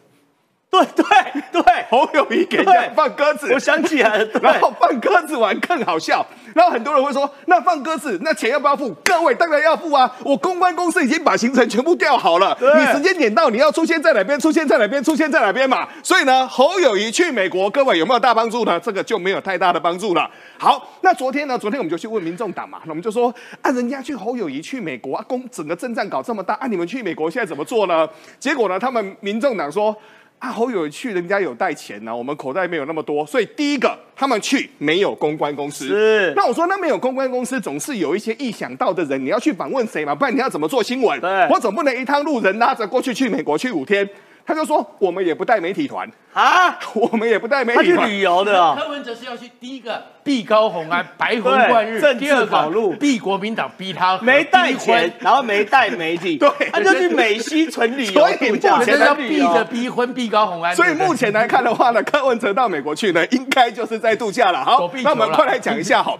[0.70, 1.04] 对对
[1.50, 4.28] 对，侯友谊给人家放鸽子，我想起来了。
[4.42, 8.94] 然后放鸽子玩更好笑，然后很多人会说，那放鸽子，那钱要不要付？
[9.02, 10.14] 各位当然要付啊！
[10.22, 15.88] 我公关公司已经把行程全部调好了，你时间点到，你要出现在哪边，出现在哪边，出现在哪边嘛。
[16.02, 18.78] 所以呢，侯友谊去美国，各位有没有大帮助呢？
[18.78, 20.30] 这个就没有太大的帮助了。
[20.58, 21.56] 好，那昨天呢？
[21.56, 28.06] 昨天我们就去问民众党嘛，那我们就说，啊，人家去侯友谊去美国啊，公整个阵战搞这么大，啊，你们去美国现在怎么做呢？
[28.38, 29.96] 结果呢，他们民众党说。
[30.38, 35.88] 啊，好有趣，人家有带钱呢，我们口袋没有那么多，所以第一个他们去没有公关公司。
[35.88, 40.14] 是，那我说那没有公关公司，总是有一些意想到的人，你要去访问谁嘛？
[40.14, 41.20] 不然你要怎么做新闻？
[41.20, 44.08] 对，我总不能一趟路人拉着过去去美国去五天。
[44.48, 48.74] 他就说我们也不带媒体团啊，我们也不带媒体团 旅游的。
[48.76, 58.12] 柯文哲是要去第一个避高红安，白红贯日；第二跑路避国民党，逼他没带钱，然后没带媒体， 对，他就去美西纯旅游。
[58.12, 60.74] 所以目前要避着逼婚，避高红安。
[60.74, 64.64] 所以目前来看的话呢，柯文哲到美国去呢，应该就是在度假了。
[64.64, 66.18] 好，那我们快来讲一下好。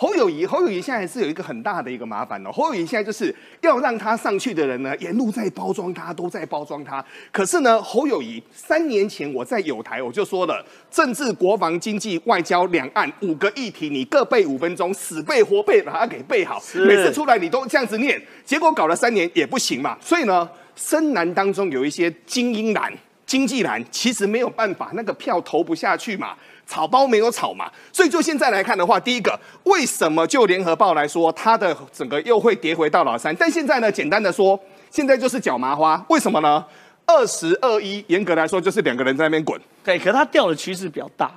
[0.00, 2.52] 侯友谊，侯友谊现在是有一个很大的一个麻烦哦。
[2.52, 7.04] 侯友谊现在就是要让他上去的人呢，沿路在包装他，都在包装他。
[7.32, 16.62] 可是呢，侯友谊三年前我在有台我就说了，政治、国防、经济、外交、两岸五个议题，你各背五分钟，死背活背把它给背好。
[16.86, 19.98] 每次出来你都这样子念，结果搞了三年也不行嘛。
[20.00, 26.36] 所以呢，深蓝当中有一些精英蓝、经济蓝，其实没有办法，那个票投不下去嘛。
[26.68, 33.34] 草包没有草嘛，所以就现在来看的话，第一个，为什么就联合报来说，它的整个又会跌回到老三？
[33.34, 36.62] 但现在呢，简单的说，现在就是脚麻花，为什么呢？
[37.06, 39.58] 二十二一，严格来说就是两个人在那边滚。
[39.82, 41.32] 对，可它掉的趋势比较大。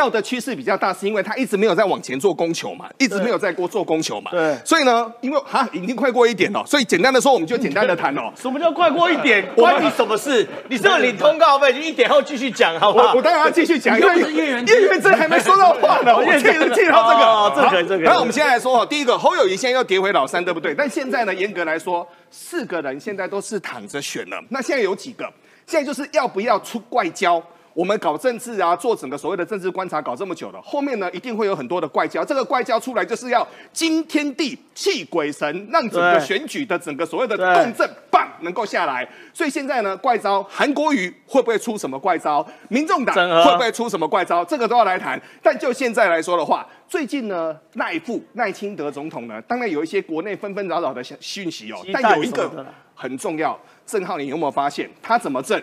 [0.00, 4.30] 掉的趋势比较大，是因为他一直没有在往前做供求嘛，一直没有在过做供求嘛。
[4.30, 8.32] 对，所以呢，因为哈已经快过一点了，所以简单的说，我们就简单的谈哦。
[8.40, 9.46] 什么叫快过一点？
[9.54, 10.48] 关你什么事？
[10.70, 11.70] 你是不是领通告费？
[11.74, 13.12] 就一点后继续讲，好不好？
[13.12, 18.04] 我当然要继续讲，因为叶元叶元真还没说到话呢， 我记得记到这个，这个这个。
[18.04, 20.74] 然后我们现在来说哦，第一个侯友谊现在又跌回老三，对不对？
[20.74, 24.42] 但现在呢，严格来说，四个人现在都是躺着选了。
[24.48, 25.30] 那现在有几个？
[25.66, 27.40] 现在就是要不要出怪交？
[27.72, 32.24] 我们搞政治啊，做整个所谓的政治观察，搞这么久了，后面呢一定会有很多的怪交。
[32.24, 39.08] 这个怪交出来，就是要惊天地、泣鬼神，让整个选举的整个所谓的共振棒能够下来。
[39.32, 42.44] 所以现在呢，怪招韩国瑜会不会出什么怪招？
[42.68, 44.44] 民众党会不会出什么怪招？
[44.44, 45.20] 这个都要来谈。
[45.42, 55.62] 但就现在来说的话，最近呢，赖富赖清德总统呢，当然有一些国内纷纷扰扰的讯息哦，但有一个很重要，郑浩，你有没有发现他怎么挣？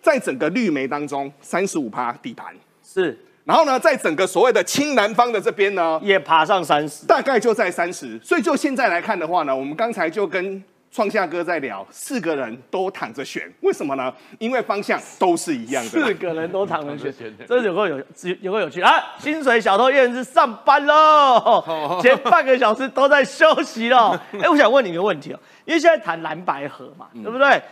[0.00, 8.18] 在整个绿媒当中，三十五趴底盘是，然后呢，在整个所谓的青南方的这边呢，也爬上三十，大概就在三十。
[8.22, 14.12] 所以就现在来看的话呢，我们刚才就跟创夏哥在聊，四个人都躺着选，为什么呢？
[14.38, 15.90] 因为方向都是一样的。
[15.90, 17.12] 四个人都躺着选，
[17.46, 17.98] 这有个有
[18.40, 18.92] 有个有趣啊！
[19.18, 24.18] 薪水小偷燕是上班喽，前半个小时都在休息了。
[24.40, 27.62] 哎，我想问你一个问题哦，因为现在谈蓝白河嘛，对不对？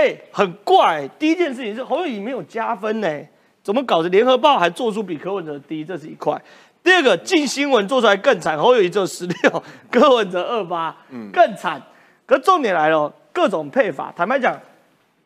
[0.00, 1.06] 哎，很怪。
[1.18, 3.20] 第一件事情是侯友谊没有加分呢，
[3.62, 4.08] 怎么搞的？
[4.08, 6.40] 联合报还做出比柯文哲低，这是一块。
[6.82, 11.82] 第二个，近新闻做出来更惨，侯友谊只有十六， 柯文哲二八，嗯更惨。
[12.24, 14.58] 可重点来了，各种配法，坦白讲，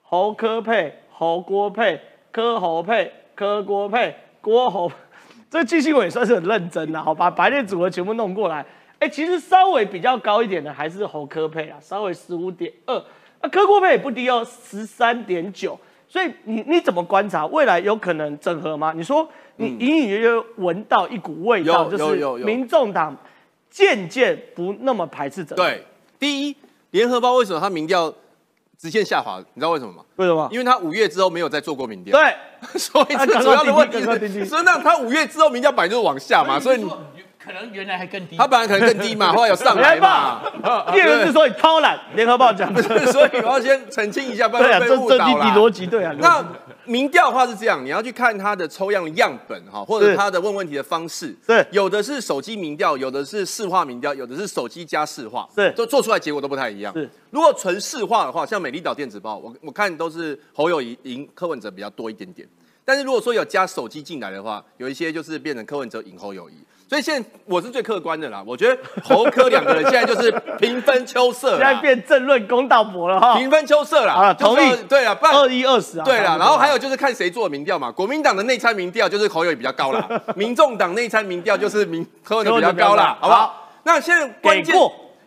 [0.02, 2.00] 侯科配、侯郭配、
[2.32, 4.90] 柯侯配、柯郭配、郭侯，
[5.48, 8.66] 这近新伟算是很认真的，好把白列组合全部弄过来。
[8.98, 13.04] 哎，其实稍微比较高一点的还是侯科配啊，稍微十五点二，
[13.44, 15.78] 啊柯郭配也不低哦，十三点九。
[16.08, 18.92] 所以你你怎么观察未来有可能整合吗？
[18.96, 23.16] 你说你隐隐约约闻到一股味道，就是民众党
[23.68, 25.64] 渐渐不那么排斥整合。
[25.64, 25.84] 对，
[26.18, 26.56] 第一，
[26.92, 28.12] 联合报为什么他民调
[28.78, 29.38] 直线下滑？
[29.54, 30.04] 你知道为什么吗？
[30.16, 30.48] 为什么？
[30.52, 32.16] 因为他五月之后没有再做过民调。
[32.16, 32.34] 对，
[32.78, 36.86] 所以这主要的问题是，所以那他五月之后民调本来就是往下嘛，所以。
[37.44, 40.40] 可能原来还更低，他本来可能更低嘛， 后来有上来嘛。
[40.92, 45.44] 第二个是说你偷懒，联合报讲不是， 所以我要先澄清一下，不然被误导了。
[45.54, 46.14] 逻辑对啊。
[46.18, 46.44] 那
[46.86, 51.36] 民调的话是这样，你要去看他的抽样样本哈，或者他的问问题的方式。
[51.46, 55.48] 对，有的是手机民调，有的是市话民调，有的是手机加市话。
[55.54, 56.92] 对，都做出来结果都不太一样。
[56.94, 62.48] 是，如果纯市话的话，像美丽岛电子报，我我看都是侯友谊赢柯文哲比较多一点点。
[62.86, 66.54] 但是如果说有加手机进来的话，有一些就是变成柯文哲赢侯友谊。
[66.88, 83.68] 所以现在我是最客观的啦，我觉得侯科两个人现在就是平分秋色，现在变政论公道博了哈，平分秋色了啊，同意对啊，二一二十啊，对了，然后还有就是看谁做民调嘛，国民党的内参民调就是侯友比较高啦， 民众党内参民调就是民柯文哲比较高啦，好不好？
[83.84, 84.76] 那现在关键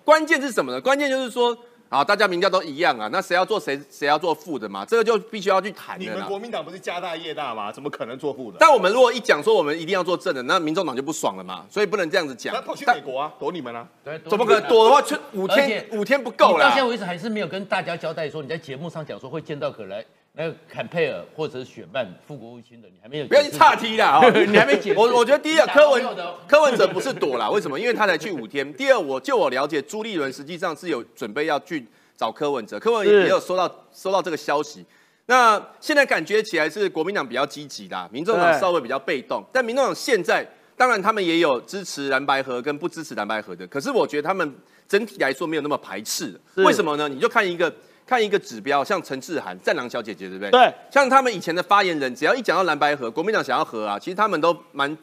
[0.04, 0.80] 关键是什么呢？
[0.80, 1.58] 关键就是说。
[1.90, 4.84] 啊，大家民调都一样啊，那谁要做谁谁要做副的嘛？
[4.84, 7.72] 这个就必须要去谈的你们国民党不是家大业大吗？
[7.72, 8.58] 怎么可能做副的？
[8.60, 11.66] 但我们如果一讲说我们一定要做正的，那民众党就不爽了嘛。
[11.70, 12.54] 所以不能这样子讲。
[12.54, 13.88] 那跑去美国啊，躲你们啊？
[14.04, 16.66] 对，怎么可能躲的话，去五天五天不够了。
[16.66, 20.06] 到现在为止还是没有跟大家交代说你在节目上讲说会见到可来。
[20.38, 24.94] 那个坎佩尔或者是雪曼副国务卿的，你还没有不要去岔题啦， 你还没解。
[24.96, 26.06] 我我觉得第一个柯文
[26.48, 27.80] 柯文哲不是躲啦，为什么？
[27.80, 28.72] 因为他才去五天。
[28.76, 31.86] 第二，我就我了解，朱立伦实际上是有准备要去。
[32.20, 34.84] 找柯文哲，柯文也有收到收到这个消息。
[35.28, 39.46] 那现在感觉起来是国民党比较积极的，民众党稍微比较被动。
[39.54, 40.44] 但民众党现在
[40.76, 44.52] 当然他们也有支持蓝白河跟不支持蓝白河的，可是我觉得他们
[44.88, 46.34] 整体来说没有那么排斥。
[46.56, 47.08] 为什么呢？
[47.08, 47.72] 你就看一个
[48.08, 50.50] 看一个指标，像陈志涵、战狼小姐姐，对不对？
[50.50, 50.74] 对。
[50.90, 54.98] 像他们以前的发言人，只要一讲到蓝白河，国民党想要和啊，其实他们都蛮。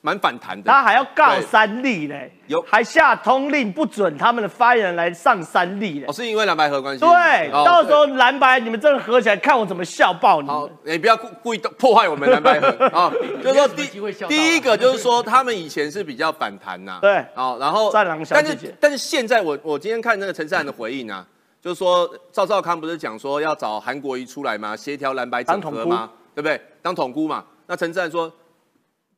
[0.00, 6.06] 蛮反弹的，他还要告三立嘞，有还下通令不准他们的发言人来上三立嘞。
[6.06, 7.04] 哦，是因为蓝白合关系。
[7.04, 10.46] 对，到时候蓝白你们真的合起来，看我怎么笑爆你。
[10.46, 13.12] 好，你不要故故意破坏我们蓝白合啊。
[13.42, 13.88] 就是说第
[14.28, 17.00] 第一个就是说他们以前是比较反弹呐。
[17.02, 21.26] 对，好，然后战狼小姐姐，但是现在我我今天看那个陈志涵的回应啊，
[21.68, 24.74] 就是说赵少康不是讲说要找韩国瑜出来吗？
[24.74, 26.08] 协调蓝白整合吗？
[26.34, 26.58] 对不对？
[26.80, 27.44] 当统姑嘛。
[27.66, 28.32] 那陈志涵说。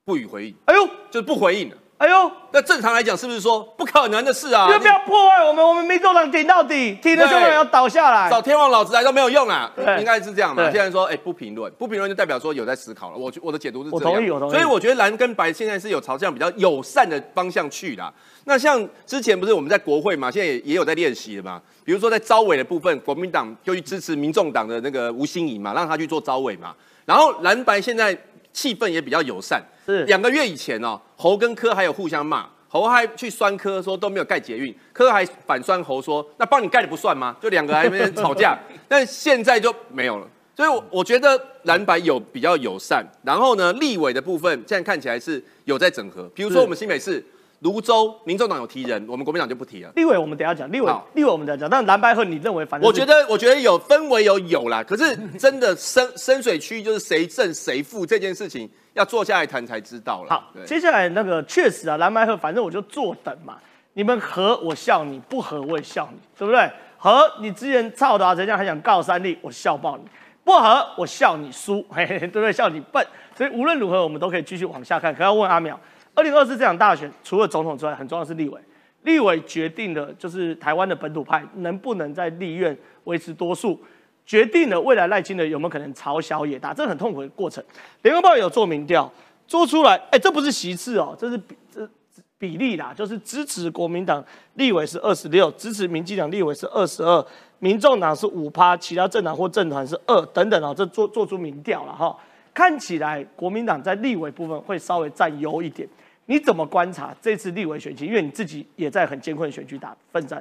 [0.03, 4.67] 不予回应，哎呦，就是不回应了，哎呦，那正常来讲是不是说不可能的事啊？
[4.73, 10.65] 你不要破坏我们，我们民众党顶到底，挺的香港要倒下来，找天王老子来都没有用啊，应该是这样嘛。
[10.73, 13.17] 现在说，哎，不评论，不评论就代表说有在思考了。
[13.17, 14.53] 我我的解读是这样，我同意，我同意。
[14.53, 18.13] 所以我觉得蓝跟白现在是有朝向比较友善的方向去的。
[18.47, 21.63] 那像之前不是我们在国会嘛，现在也也有在练习的嘛。
[21.91, 26.73] 比如说在招委的部分，国民党就去支持民众党的那个吴欣颖嘛，让他去做招委嘛。
[27.05, 28.17] 然后蓝白现在
[28.53, 29.61] 气氛也比较友善。
[29.85, 37.35] 是两个月以前哦，侯跟柯还有互相骂，侯还去酸柯说都没有盖捷运，柯还反酸侯说那帮你盖的不算吗？
[37.43, 40.29] 就两个还没吵架， 但现在就没有了。
[40.55, 47.21] 所以，我我觉得蓝白有比较友善，然后呢，立委的部分现在看起来是有在整合，比如说我们新北市。
[47.61, 49.93] 泸州民众党有提人，我们国民党就不提了。
[49.95, 51.69] 立委我们等下讲，立委立委我们等下讲。
[51.69, 52.89] 但蓝白河你认为反正？
[52.89, 60.31] 我觉得我觉得有氛围有有啦，可是 真的深深水区就是谁胜谁负这件事情要坐下来谈才知道了。
[60.31, 63.59] 好，接下来那个确实啊，蓝白河反正我就坐等嘛。
[63.93, 66.71] 你们和我笑你，不和我也笑你，对不对？
[66.97, 70.05] 和你之前操的啊，这样还想告三立，我笑爆你；
[70.45, 72.53] 不和我笑你输，嘿嘿，对不对？
[72.53, 73.07] 笑你笨。
[73.37, 75.15] 所以无论如何，我们都可以继续往下看。
[75.15, 75.75] 可要问阿淼。
[76.21, 78.61] 二零二四这场大选，除了总统之外，很重要是立委。
[79.05, 83.81] 立委决定的就是台湾的本土派能不能在立院维持多数，
[84.27, 87.65] 决定了未来赖清德有没有可能朝小野大，这很痛苦的过程。
[88.03, 89.11] 联合报有做民调，
[89.47, 91.89] 做出来，哎，这不是席次哦，这是比这
[92.37, 94.23] 比例啦，就是支持国民党
[94.57, 97.27] 立委是二十六，支持民进党立委是二十二，
[97.61, 102.15] 民众党是五趴，其他政党或政团是二等等哦，这做做出民调了哈。
[102.53, 105.89] 看起来国民党在立委部分会稍微占优一点。
[106.31, 108.07] 你怎么观察这次立委选情？
[108.07, 110.41] 因为你自己也在很艰困的选区打奋战。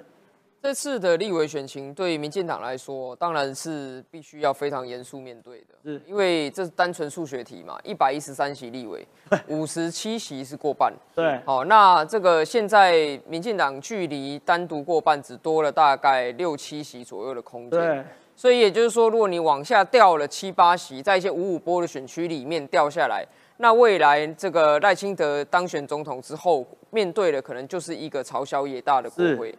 [0.62, 5.68] 这次的立委选情对民进党来说，当然是必须要非常严肃面对的。
[5.84, 9.04] 是，因为这是单纯数学题嘛，一百一十三席立委，
[9.48, 10.94] 五十七席是过半。
[11.16, 17.80] 对，好，那这个现在民进党距离单独过半只多了大概六七席左右的空间。
[17.80, 18.04] 对。
[18.36, 23.26] 所以也就是说，如果你往下掉了七八席，在一些五五波的选区里面掉下来，
[23.62, 29.54] 那未来这个赖清德当选总统之后，面对的可能就是一个朝小野大的国会。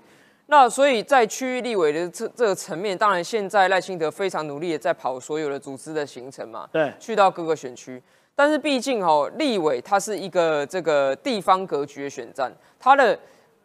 [0.46, 8.02] 那所以在区域立委的这这个层面，当然现在赖清德非常努力的在跑所有的组织的行程嘛，对，去到各个选区。
[8.34, 13.16] 但是毕竟哦，立委它是一个这个地方格局的选战，它的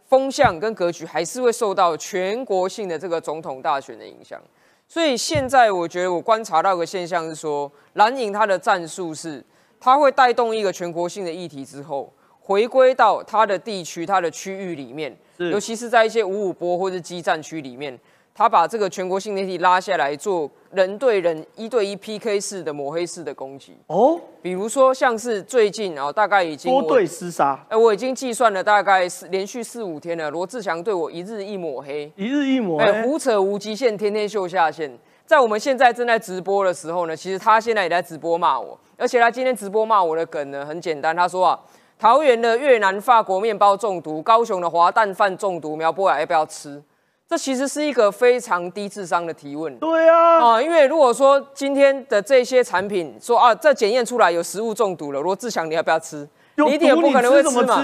[0.09, 4.39] 风向跟格局还是会受到全国性的这个总统大选的影响。
[4.88, 9.43] 所以现在我觉得我观察到个现象是说，蓝营它的战术是，
[9.86, 15.15] 它会带动一个全国性的议题之后，回归到它的地区、它的区域里面。
[15.38, 17.95] 尤其是在一些五五波或者基站区里面，
[18.33, 23.77] 他把这个全国性议题拉下来做人对人一对一 PK 式的抹黑式的攻击。
[23.86, 34.97] 哦，比如说像是最近啊，大概已经多对厮杀，哎，我已经计算了大概是连续四五天了，罗志祥对我一日一抹黑，一日一抹黑，胡扯无极限，天天秀下限。
[35.26, 41.59] 在我们现在正在直播的时候呢，其实他现在也在直播骂我，而且他今天直播骂我的梗呢很简单，他说啊。
[41.97, 46.84] 桃园的越南法国面包中毒，高雄的滑蛋饭中毒，苗博雅要不要吃？
[47.26, 49.73] 这其实是一个非常低智商的提问。
[49.80, 56.28] 对啊，啊，因为如果说今天的这些产品说啊，这检验出来有食物中毒了，罗志祥你要不要吃？
[56.55, 57.82] 你一点不可能会吃嘛。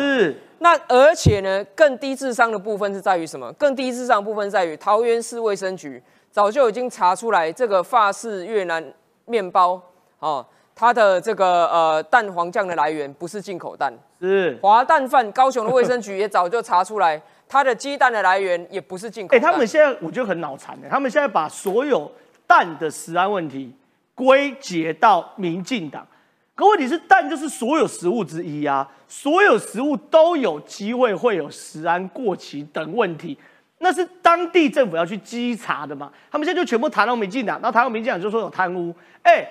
[0.60, 3.50] 那而且呢，更低智商的部分是在于什么？
[3.54, 8.94] 更低智商部分在于桃园市卫生局早就已经查出来，这个法式越南
[9.26, 9.82] 面包
[10.20, 10.46] 哦。
[10.74, 15.30] 它的这个呃蛋黄酱的来源不是进口蛋，是滑蛋饭。
[15.34, 19.36] 高雄的卫生局也早就查出来，它的鸡蛋的来源也不是进口。
[19.36, 22.10] 哎，他们现在我觉得很脑残的，他们现在把所有
[22.48, 23.76] 蛋的食安问题
[24.16, 26.08] 归结到民进党。
[26.56, 33.38] 可问题是，蛋就是所有食物之一啊，所有食物都有机会会有食安过期等问题，
[33.82, 36.12] 那是当地政府要去稽查的嘛。
[36.32, 39.48] 他们现在就全部谈到民进党，然后谈到民进党就说有贪污，哎。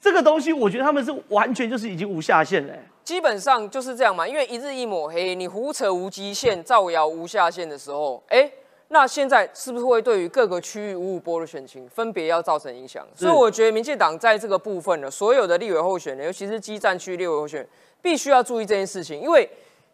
[0.00, 2.74] 这个东西，我觉得他们是完全就是已经无下限了。
[3.02, 8.52] 基本上就是这样嘛，因为一日一抹黑，你胡扯无极限，造谣无下限的时候，哎，
[8.88, 13.02] 那现在是不是会对于各个区域五五波的选情分别要造成影响？
[13.14, 17.68] 所以我觉得民进党在这个部分呢，所有的立委候选人，尤其是基站区立委候选人，
[18.02, 19.48] 必须要注意这件事情，因为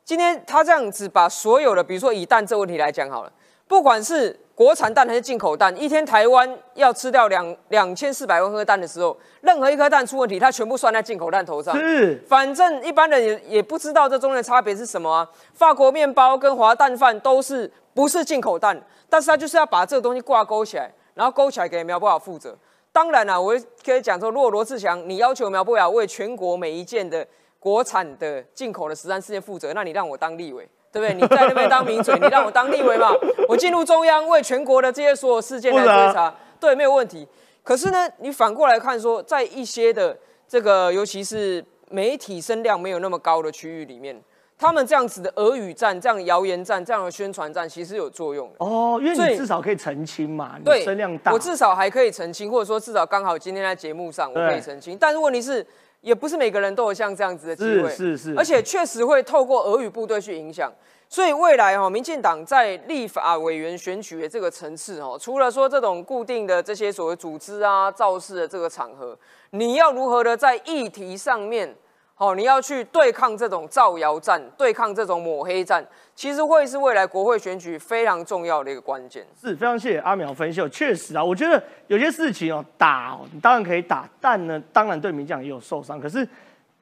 [0.05, 3.33] 今天他这样子把所有的，比如说以蛋这问题来讲好了，
[3.71, 4.37] 不管是。
[4.53, 5.75] 国产蛋还是进口蛋？
[5.75, 11.75] 一天台湾要吃掉两两千四百万颗蛋的时候，任何一颗蛋出问题，它全部算在进口蛋头上。
[11.79, 15.27] 是，反正一般人也也不知道这中间的差别是什么啊。
[15.55, 22.55] 法国面包跟华蛋饭都是不是进口蛋，但是他就是要把这个东西挂钩起来，然后勾起来给苗博雅负责。
[22.93, 27.27] 当然了，我可以讲说，如果罗志祥你要求苗博雅为全国每一件的
[27.59, 30.69] 国产的进口的十三事件负责，那你让我当立委。
[30.93, 31.15] 对不对？
[31.15, 33.11] 你在那边当名嘴， 你让我当立委嘛？
[33.49, 37.27] 我进入中央，为全国的这些所有事件来追查，对，没有问题。
[37.63, 40.17] 可是呢，你反过来看说，在一些的
[40.49, 44.21] 这个，尤其是媒体声量没有那么高的区域里面，
[44.59, 48.99] 他们这样子的俄语战、这样谣言战、这样的宣传战，其实有作用的哦。
[49.01, 54.97] 因为你至少可以澄清嘛，对，声量大，我至少还可以澄清，或者说至少刚好今天在节目上我可以澄清。
[54.99, 55.65] 但是问题是。
[56.01, 60.73] 也不是每个人都有像这样子的机会，是是是，而且确实会透过俄语部队去影响，
[61.09, 69.19] 所以未来哈，民进党在立法委员选举的这个层次哦，除了说这种固定的这些所谓组织啊、造势的这个场合，
[69.51, 71.77] 你要如何的在议题上面？
[72.21, 75.83] 哦，你要去对抗这种造谣战，对抗这种抹黑战，
[76.15, 79.27] 其实会是未来国会选举非常重要的一个关键。
[79.41, 85.99] 是非常谢谢阿苗分析，确实啊，我觉得有些事情哦，打你当然可以打，但呢，当然对民将也有受伤。
[85.99, 86.29] 可是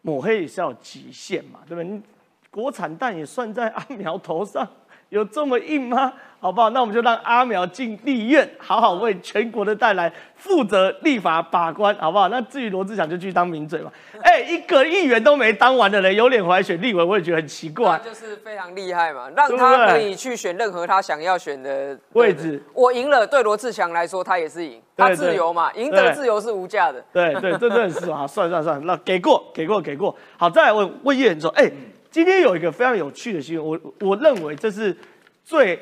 [0.03, 1.85] 抹黑也是要极限嘛，对不对？
[1.85, 2.03] 你
[2.51, 4.67] 国产弹也算在阿苗头上。
[5.09, 6.13] 有这么硬吗？
[6.41, 6.71] 好不好？
[6.71, 12.29] 那我们就让阿苗进立院，好好为全国的带来负责立法把关，好不好？
[12.29, 13.91] 那至于罗志祥就去当名嘴嘛。
[14.23, 18.01] 哎，一个议员都没当完的人，有脸回来选立委，我也觉得很奇怪。
[18.05, 22.63] 就是非常厉害嘛，让他可以去选任何他想要选的位置。
[22.73, 27.05] 我赢了，对罗志祥来说，他也是赢，他自由嘛，赢得自由是无价的。
[27.13, 30.15] 对对，真的是啊，算算算，那给过，给过，给过。
[30.37, 31.69] 好，再来问问叶人说，哎。
[32.11, 34.97] 今天有一个非常有趣的新闻，我我认为这是
[35.45, 35.79] 最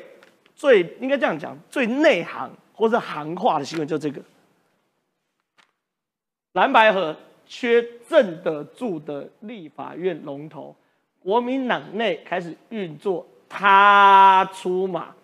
[0.55, 4.21] 最应该这样讲，最内行或者行话的新闻，就这个
[6.53, 7.15] 蓝白河
[7.45, 10.75] 缺镇得住的立法院龙头，
[11.23, 15.15] 国民党内开始运作，他出马，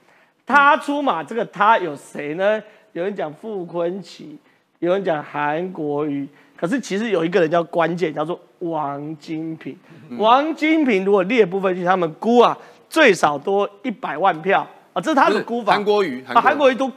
[0.45, 2.64] 他出马，这个他有谁呢？
[2.93, 4.38] 有人讲傅昆奇，
[4.80, 6.28] 有人讲韩国瑜。
[6.56, 9.78] 可是其实有一个人叫关键，叫做王金平。
[10.18, 12.58] 王金平如果列部分去，他们估啊，
[12.89, 15.74] 最少多一百万票啊，这是他的估法。
[15.74, 16.91] 韩国瑜啊，韩国瑜多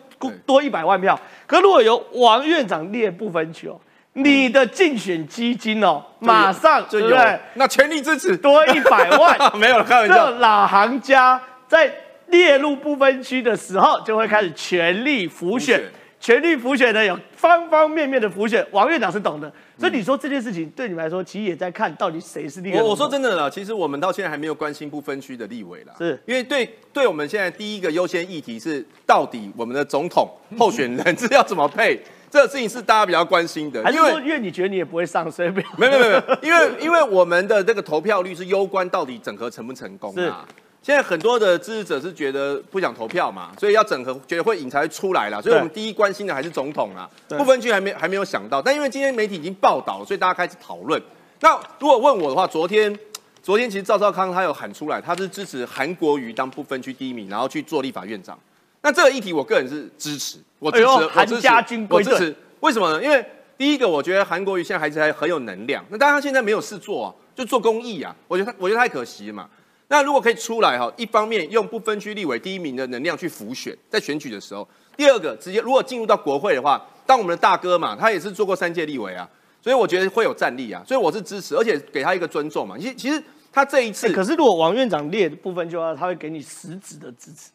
[0.44, 1.18] 多一百万票。
[1.46, 3.80] 可如果由王院长列部分区哦，
[4.12, 7.16] 你的竞选基金哦，马上就有，
[7.54, 10.30] 那全力支持多一百万， 没有开玩笑。
[10.30, 11.92] 老行家在
[12.28, 15.82] 列入不分区的时候，就会开始全力浮选。
[16.18, 22.80] 全力浮选呢，有方方面面的浮选，王院长是懂的，所以你说这件事情对你们来说，其实也在看到底谁是立委。
[22.80, 32.00] 我我说真的了，其实我们到现在还没有关心不分区的立委了，是因为对对我们现在第一个优先议题是，到底我们的总统候选人是要怎么配，
[32.30, 33.80] 这个事情是大家比较关心的。
[33.92, 40.46] 因为因为你觉得你也不会上，所以没有没有没有，因为因为我们的这个投票率是攸关到底整合成不成功啊。
[40.86, 45.42] 现在很多的支持者是觉得不想投票嘛，所以要整合，觉得会引才出来了。
[45.42, 48.62] 所以我们第一关心的还是总统啊，不分区还没还没有想到。
[48.62, 51.02] 但因为今天媒体已经报道了，所以大家开始讨论。
[51.40, 52.96] 那如果问我的话，昨天
[53.42, 58.38] 昨天其实赵少康他有喊出来，他是支持韩国瑜当不分区第一名，然后去做立法院长。
[58.82, 62.32] 那这个议题我个人是支持，我支持韩家军我支持。
[62.60, 63.02] 为什么呢？
[63.02, 63.26] 因为
[63.58, 65.84] 第一个，我觉得韩国瑜现在还是还很有能量。
[65.88, 68.14] 那当然他现在没有事做啊，就做公益啊。
[68.28, 69.48] 我觉得他我觉得太可惜了嘛。
[69.88, 74.66] 那如果可以出来哈，一方面用不分区立委第一名的能量去浮选，在选举的时候；
[74.96, 79.28] 第二个，直接如果进入到国会的话，当我们的大哥嘛，他也是做过三届立委啊，
[79.62, 82.76] 所以我觉得会有战力啊，所以我是支持，而且给他一个尊重嘛。
[82.76, 83.22] 其实其实
[83.52, 87.50] 他这一次，可是如果王院长列部分就要，他会给你实质的支持。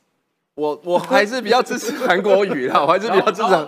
[0.56, 3.68] 我我还是比较支持韩国瑜啦，我还是比较支持。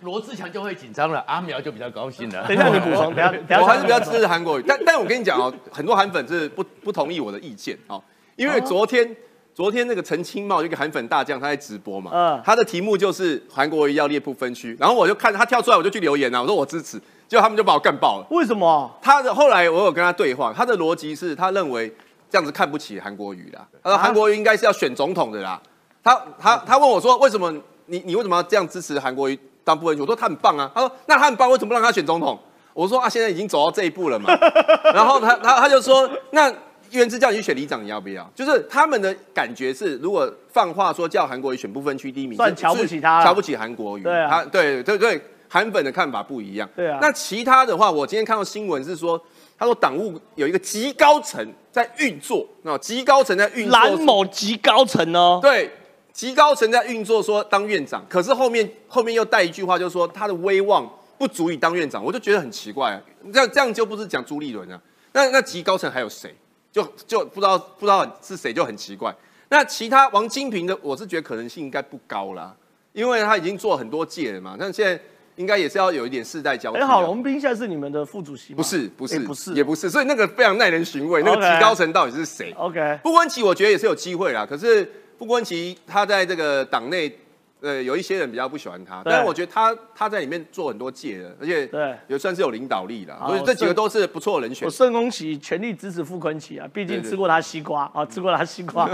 [0.00, 2.44] 罗志强就会紧张了，阿苗就比较高兴了。
[2.48, 8.02] 等一下你补充， 等下我还是比较支持韩国瑜，但但我跟你讲哦，很多韩粉是不不同意我的意见哦。
[8.36, 9.14] 因为昨天，
[9.54, 18.26] 昨天那个陈清茂一个韩粉大将，他在直播嘛，嗯，他的题目就是韩国瑜要列不分区，然后我就看他跳出来，我就去留言啊，我说我支持，结果他们就把我干爆了。
[18.30, 18.90] 为什么？
[19.02, 21.94] 他的后来我有跟他对话，他的逻辑是他认为
[22.30, 25.60] 这样子看不起韩国瑜啦，他说韩国瑜应该是要选总统的啦。
[26.02, 27.52] 他他他问我说，为什么
[27.86, 30.00] 你你为什么要这样支持韩国瑜当部分区？
[30.00, 30.70] 我说他很棒啊。
[30.74, 32.38] 他说那他很棒，为什么不让他选总统？
[32.74, 34.32] 我说啊，现在已经走到这一步了嘛。
[34.94, 36.52] 然后他他他就说那。
[36.90, 38.30] 议员之叫你去选里长，你要不要？
[38.34, 44.02] 就是他们的感觉是，如果放话说叫韩国瑜选不分区第一名，算瞧不起他，瞧不起韩国瑜。
[44.02, 46.68] 对啊，对对对，韩粉的看法不一样。
[46.76, 49.18] 对啊，那其他的话，我今天看到新闻是说，
[49.58, 55.70] 他说党务有一个极高层在运作，那极高层在运作，蓝某极高层哦，对，
[56.12, 60.88] 极高层在运作，说当院长，可是后面后面又带一句话，就是说他的威望
[61.18, 63.00] 不足以当院长，我就觉得很奇怪，
[63.32, 64.80] 这样这样就不是讲朱立伦啊？
[65.12, 66.34] 那那极高层还有谁？
[66.70, 69.14] 就就不知道不知道是谁就很奇怪。
[69.50, 72.54] 那其他王金平的，我是觉得可能性应该不高啦，
[72.94, 74.56] 因为他已经做很多届了嘛。
[74.58, 74.98] 但现在
[75.36, 76.78] 应该也是要有一点世代交替。
[76.78, 78.56] 哎，郝龙斌现在是你们的副主席吗？
[78.56, 79.90] 不是，不是，不是，也不是。
[79.90, 84.46] 所以那个非常耐人寻味，那个极高层到底是谁？OK，不关奇我觉得也是有机会啦。
[84.46, 84.90] 可是
[85.22, 87.16] 傅昆奇他在这个党内。
[87.64, 94.66] 呃，有一些人比较不喜欢他，但是我觉得他他在里面做很多届的，而且对也算是有领导力的，所以这几个都是不错的人选。
[94.66, 98.90] 我盛恭喜，全力支持傅昆奇啊，毕竟吃过他西瓜啊，吃过他西瓜。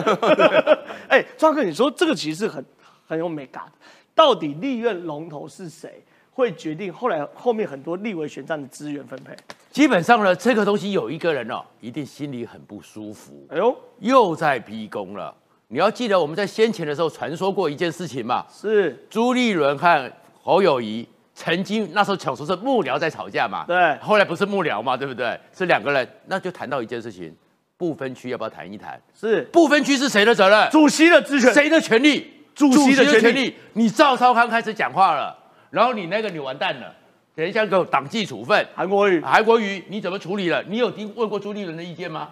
[1.09, 2.63] 哎，庄哥，你说这个其实很
[3.07, 3.73] 很有美感的，
[4.15, 6.05] 到底立院龙头是谁，
[6.35, 9.35] 会决定后来后面很多立委选战的资源分配？
[9.71, 13.47] 基本上呢，这个东西有一个人哦，一定心里很不舒服。
[13.49, 15.35] 哎呦，又在逼宫了。
[15.71, 18.47] 你要记得我们在先前的时候传说过一件事情嘛？
[18.51, 20.11] 是朱立伦和
[20.43, 23.67] 侯友谊曾经那时候讲说是幕僚在吵架嘛？
[23.67, 24.97] 对，后来不是幕僚嘛？
[24.97, 25.39] 对不对？
[25.55, 27.35] 是两个人，那就谈到一件事情，
[27.77, 28.99] 不分区要不要谈一谈？
[29.15, 30.71] 是不分区是谁的责任？
[30.71, 31.53] 主席的职权？
[31.53, 32.33] 谁的权利？
[32.55, 33.55] 主席的权利。
[33.75, 35.37] 你赵超康开始讲话了，
[35.69, 36.91] 然后你那个你完蛋了，
[37.35, 38.67] 等一下给我党纪处分。
[38.75, 40.65] 韩国瑜，韩国瑜你怎么处理了？
[40.67, 42.31] 你有听问过朱立伦的意见吗？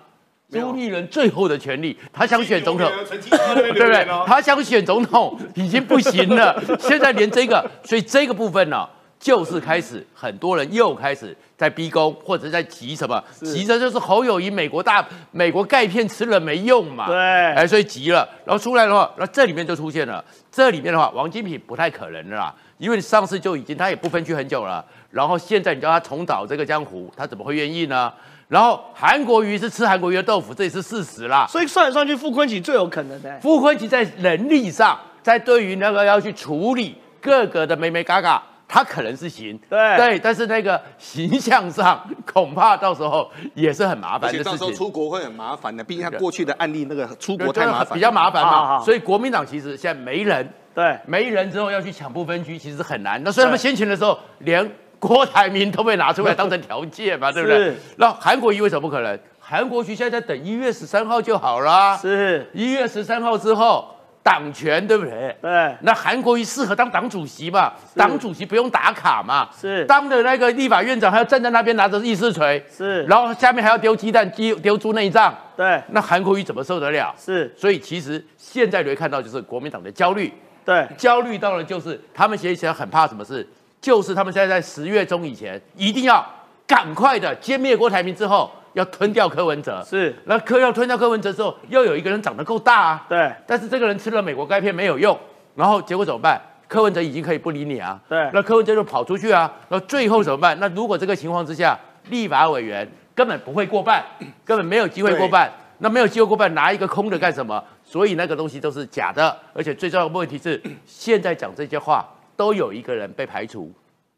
[0.50, 4.06] 朱立伦最后的权利，他想选总统， 对不对？
[4.26, 8.88] 他想选总统已经不行了， 现在连这个，所以这个部分呢，
[9.18, 13.22] 就是开始很多人又开始在逼宫，或者在急什么？
[13.42, 17.06] 急着就是侯友谊美国大美国钙片吃了没用嘛？
[17.08, 28.12] 对，哎，所以急了，然后出来的话，那这里面就出现了，这里面的话，王金平不太可能了啦，因为上次就已经他也不分区很久了，然后现在你叫他重蹈这个江湖，他怎么会愿意呢？
[28.48, 31.44] 然后韩国瑜是吃韩国瑜的豆腐，这也是事实啦。
[31.48, 33.40] 所以算来算去，傅昆萁最有可能的。
[33.40, 39.58] 傅昆萁在能力上，在对于那个要去处理各个的美美嘎嘎，他可能是行。
[39.68, 44.44] 对对，但是那个形象上，恐怕到时候也是很麻烦的事情。
[44.44, 48.78] 到时候出国会很麻烦的，毕竟他过去的案例那个出国太麻烦，比较麻烦嘛。
[48.80, 53.20] 所以国民党其实现在没人，对，没人之后要去抢不分区，其实很难。
[53.24, 54.70] 那所以他们先前的时候连。
[54.98, 57.74] 郭台铭都被拿出来当成条件嘛， 对不对？
[57.96, 59.18] 那韩国瑜为什么不可能？
[59.38, 61.96] 韩国瑜现在在等一月十三号就好了。
[61.98, 65.36] 是，一月十三号之后，党权，对不对？
[65.40, 65.76] 对。
[65.82, 67.72] 那韩国瑜适合当党主席嘛？
[67.94, 69.48] 党主席不用打卡嘛？
[69.56, 69.84] 是。
[69.84, 73.04] 当的那个立法院长还要站在那边拿着议事锤，是。
[73.04, 75.80] 然后下面还要丢鸡蛋、丢丢猪内脏，对。
[75.90, 77.14] 那韩国瑜怎么受得了？
[77.16, 77.54] 是。
[77.56, 80.32] 所以其实现在你会看到，就是国民党的焦虑，
[80.64, 83.48] 对，焦虑到了就是他们现在很怕什么事，
[83.86, 86.26] 就是他们现在在十月中以前一定要
[86.66, 88.50] 赶快的歼灭郭台铭之后。
[88.72, 93.06] 要吞掉柯文哲是，那柯要吞掉柯文哲之后，又有一个人长得够大啊。
[93.08, 95.18] 对，但是这个人吃了美国钙片没有用，
[95.54, 96.38] 然后结果怎么办？
[96.68, 97.98] 柯文哲已经可以不理你啊。
[98.06, 99.50] 对，那柯文哲就跑出去啊。
[99.70, 100.54] 那最后怎么办？
[100.60, 101.78] 那如果这个情况之下，
[102.10, 104.04] 立法委员根本不会过半，
[104.44, 105.50] 根本没有机会过半。
[105.78, 107.64] 那没有机会过半，拿一个空的干什么？
[107.82, 109.34] 所以那个东西都是假的。
[109.54, 112.06] 而且最重要的问题是，现在讲这些话
[112.36, 113.72] 都有一个人被排除，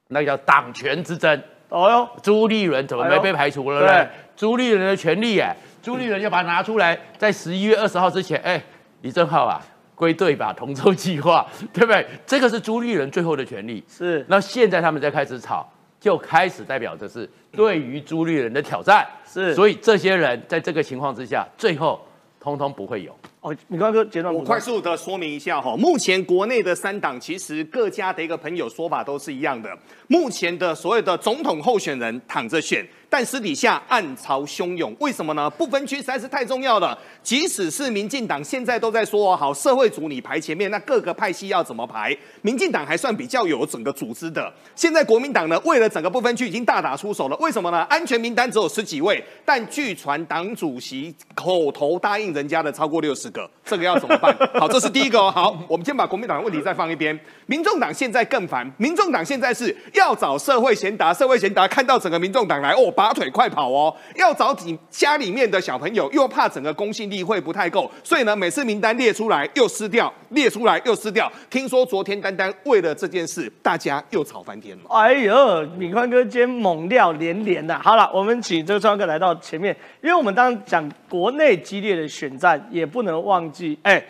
[0.09, 1.43] 那个叫党权之争。
[1.71, 4.09] 哦哟，朱立伦怎么没被排除了呢？
[4.35, 8.63] 朱立伦的权利哎，朱立伦要把它拿出来，在十一月二十号之前，哎，
[9.03, 9.61] 李正浩啊，
[9.95, 12.07] 归队吧，同舟计划， 对不对？
[12.25, 13.85] 这个是朱立伦最后的权利。
[13.87, 14.25] 是。
[14.29, 19.07] 那现在他们在开始吵，就开始代表的是对于朱立伦的挑战。
[19.27, 19.55] 是。
[19.55, 22.01] 所以这些人在这个情况之下，最后
[22.41, 23.15] 通通不会有。
[23.41, 29.71] 哦，你刚刚阶段，我快速的说明一下哈，目前国内的三党其实各家的一个朋友说法都是一样的，
[30.09, 32.87] 目前的所有的总统候选人躺着选。
[33.11, 35.49] 但私底下暗潮汹涌，为什么呢？
[35.49, 36.99] 不分区实在是太重要了。
[37.23, 42.15] 即使是民进党现在都在说好，社会主你排前面，那各个派系要怎么排？
[42.43, 44.53] 民进党还算比较有整个组织的。
[44.77, 47.37] 现在国民党呢，为了整个不分区已经大打出手了。
[47.39, 47.79] 为什么呢？
[47.85, 54.37] 安全名单只有十几位，但据传党主席口头答应人家的超过六十 个，这个要怎么办？
[54.61, 55.31] 好，这是第一个哦。
[55.31, 57.19] 好，我们先把国民党的问题再放一边。
[57.47, 62.93] 民众党现在更烦，民众党现在是要找社会贤达，社会贤达看到整个民众党来哦。
[62.99, 63.95] 拔腿快跑哦！
[64.17, 71.31] 要找你家里面的小朋友，又怕整个公信力会不太够，所以呢，每次名单列出来又撕掉，列出来又撕掉。
[71.49, 74.85] 听说昨天丹丹为了这件事，大家又吵翻天了。
[74.89, 77.79] 哎呦，敏宽哥今天猛料连连的。
[77.79, 84.05] 好了，我们请这个川哥来到前面，因为我们当讲国内激烈的选战，也不能忘记哎。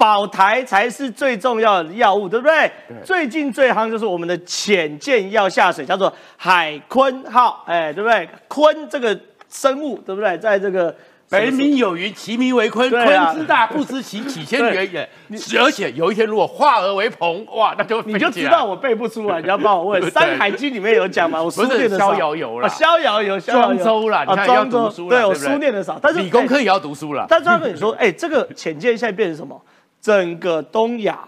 [0.00, 2.70] 保台才是最重要的药物，对不对？
[3.04, 8.28] 最近最夯就是我们的潜舰要下水，叫做海鲲号，哎，对不对？
[8.48, 10.38] 鲲这个生物，对不对？
[10.38, 10.94] 在这个
[11.30, 15.08] 北冥有云，其名为鲲，鲲之大，不知其几千里也。
[15.60, 21.42] 而且有一天如果化而为鹏，哇，那就你就知道我背不出来， 你要帮我问《山海经》里面有讲吗？
[21.42, 27.26] 我书念的少，逍遥游了，逍遥游，庄周了，你看要读书了，对我书念的少，但是理工科也要读书了。
[27.28, 29.60] 但是跟你说，哎，这个浅见现在变成什么？
[30.00, 31.18] 整个东亚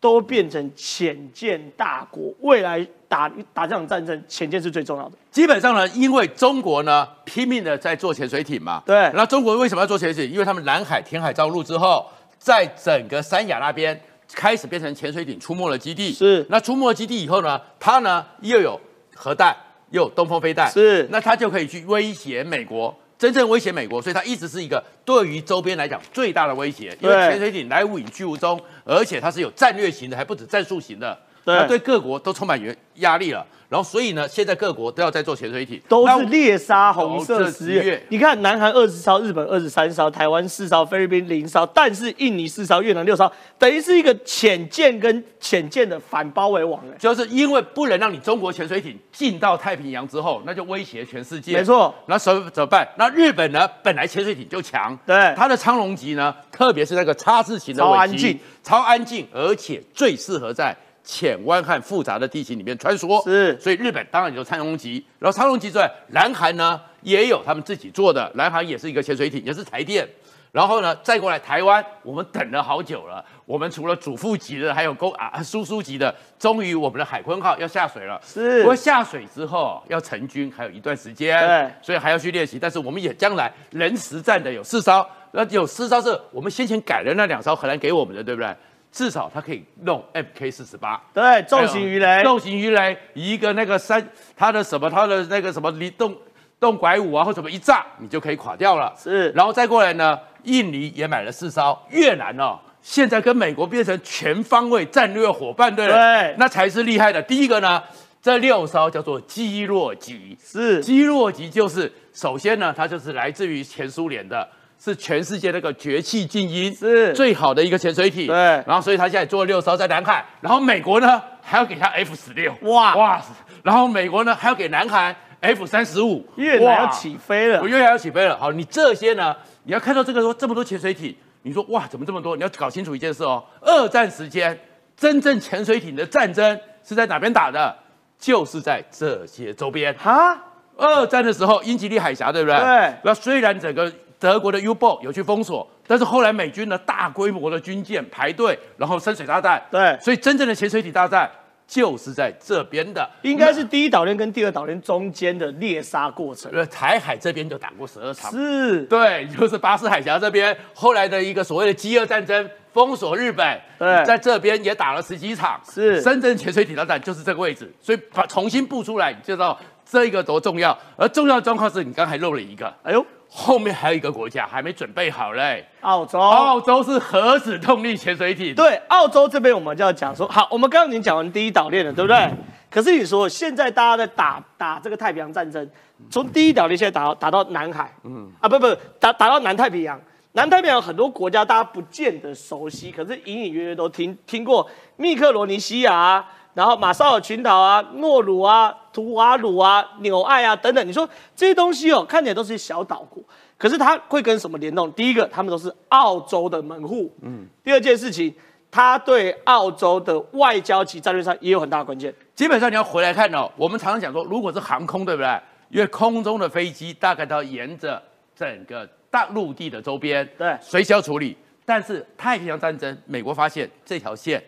[0.00, 5.12] 都变成潜舰大国，未来打打这场战争，潜舰是最重要的。
[5.30, 9.10] 基本上呢，因为中国呢拼命的在做潜水艇嘛，对。
[9.14, 10.32] 那中国为什么要做潜水艇？
[10.32, 12.06] 因为他们南海填海造陆之后，
[12.38, 14.00] 在整个三亚那边
[14.32, 16.12] 开始变成潜水艇出没的基地。
[16.12, 16.46] 是。
[16.48, 18.80] 那出没基地以后呢，它呢又有
[19.16, 19.56] 核弹，
[19.90, 21.08] 又有东风飞弹，是。
[21.10, 22.96] 那它就可以去威胁美国。
[23.18, 26.96] 真正威胁美国，所以它一直是一个对于周边来讲最大的威胁。
[27.00, 31.18] 因为潜水艇来无影去无踪，而且它是有战略型的，还不止战术型的，
[31.56, 33.46] 它对各国都充满压压力了。
[33.68, 38.02] 然后，所以呢，现在各国都要在做潜水艇，都是猎杀红色十月。
[38.08, 46.82] 你看，南韩二十艘，日本二十三艘，台湾四艘，菲律宾零艘，但是印尼四艘，越南六艘，等于是一个潜舰跟潜舰的反包围网。
[46.98, 51.52] 就是因为不能让你中国潜水艇进到太平洋之后，那就威胁全世界。
[51.52, 51.94] 没错。
[52.06, 52.88] 那所以怎么办？
[52.96, 53.68] 那日本呢？
[53.82, 60.74] 本来潜水艇就强，对它的苍龙级呢，特别是那个叉字型的，超安静，超安静，而且最适合在。
[61.08, 70.06] 浅湾和复杂的地形里面穿梭，是，所以日本当然有苍龙级，然后苍龙级之外，南韩呢也有他们自己做的，南韩也是一个潜水艇，也是台电，
[70.52, 85.02] 然后呢再过来台湾，我们等了好久了，我们除了主副级的，还有公啊叔叔级的，终于我们的海鲲号要下水了，是，不过下水之后要成军还有一段时间，对，所以还要去练习，但是我们也将来人实战的有四艘，
[85.32, 88.54] 那有四艘是我们先前改的那两艘荷兰给我们的，对不对？
[88.90, 94.04] 至少它可以弄 MK 四十八，对，重型鱼雷，重型鱼雷，一个那个三，
[94.36, 96.16] 它的什么，它的那个什么离动
[96.58, 98.92] 动拐五啊，或什么一炸，你就可以垮掉了。
[98.96, 106.34] 是，然后再过来呢，印尼也买了四艘，越南哦，现在跟美国变成全方位战略伙伴，对不对？
[106.38, 107.22] 那才是厉害的。
[107.22, 107.82] 第一个呢，
[108.22, 114.48] 这六艘叫做基洛级，是基洛级，就是首先呢，它就是来自于前苏联的。
[114.78, 118.36] 是全世界那个绝气静音是最好的一个潜水艇，对。
[118.36, 123.22] 然后，所以他现在做了六艘在南海，然后美国呢还要给他 F 十六，哇哇！
[123.62, 128.38] 然后美国呢还要给南韩 F 三十五，越南要起飞了，我越南要起飞了。
[128.38, 132.36] 好，你这些呢，你要看到这个说这么多潜水艇，你说哇，怎么这么多？
[132.36, 134.58] 你要搞清楚一件事哦，二战时间
[134.96, 137.76] 真正潜水艇的战争是在哪边打的？
[138.18, 139.94] 就是在这些周边。
[139.94, 140.36] 哈，
[140.76, 142.58] 二战的时候，英吉利海峡，对不对？
[142.58, 142.94] 对。
[143.04, 149.62] 那虽然整个德国的 U-boat 有去封锁，但是后来美军的大规模的军舰排队，然后深水炸弹。
[149.70, 149.98] 对。
[150.00, 151.30] 所以真正的潜水艇大战。
[151.68, 156.50] 就是在这边的，应该是第一岛链跟第二岛链中间的猎杀过程。
[156.50, 170.74] 呃，台海这边就打过十二场，是，对，就是巴士海峡这边，后来的一个所谓的饥饿战争，封锁日本，对，在这边也打了十几场，是，深圳潜水艇大战就是这个位置，所以把重新布出来，你就知道这个多重要。
[170.96, 173.04] 而重要的状况是你刚才漏了一个，哎呦。
[173.28, 176.18] 后面还有一个国家还没准备好嘞，澳洲。
[176.18, 178.54] 澳洲是核子动力潜水艇。
[178.54, 182.30] 对，澳洲这边我们就要讲说，好，我们刚刚已经讲完第一岛链了，对不对？
[182.70, 185.68] 可是你说现在大家在打打这个太平洋战争，
[186.10, 188.66] 从第一岛链现在打到打到南海，嗯，啊不不，
[188.98, 190.00] 打打到南太平洋。
[190.32, 196.24] 南太平洋很多国家大家不见得熟悉，可是隐隐约约都听听过密克罗尼西亚。
[196.54, 203.22] 然后马绍尔群岛啊、诺鲁啊、图瓦鲁啊、纽爱啊等等，你说这些东西哦，看起来都是小岛国，
[203.56, 204.90] 可是它会跟什么联动？
[204.90, 207.14] 第一个，他们都是澳洲的门户。
[207.22, 207.46] 嗯。
[207.62, 208.34] 第二件事情，
[208.72, 212.12] 它对澳洲的外交及战略上也有很大的关键。
[212.34, 215.40] 基本上你要回来看哦，我们常常讲说，如果是航空，对不对？
[215.68, 218.02] 因为空中的飞机大概都要沿着
[218.34, 221.36] 整个大陆地的周边，对，随时要处理。
[221.64, 224.42] 但是太平洋战争，美国发现这条线。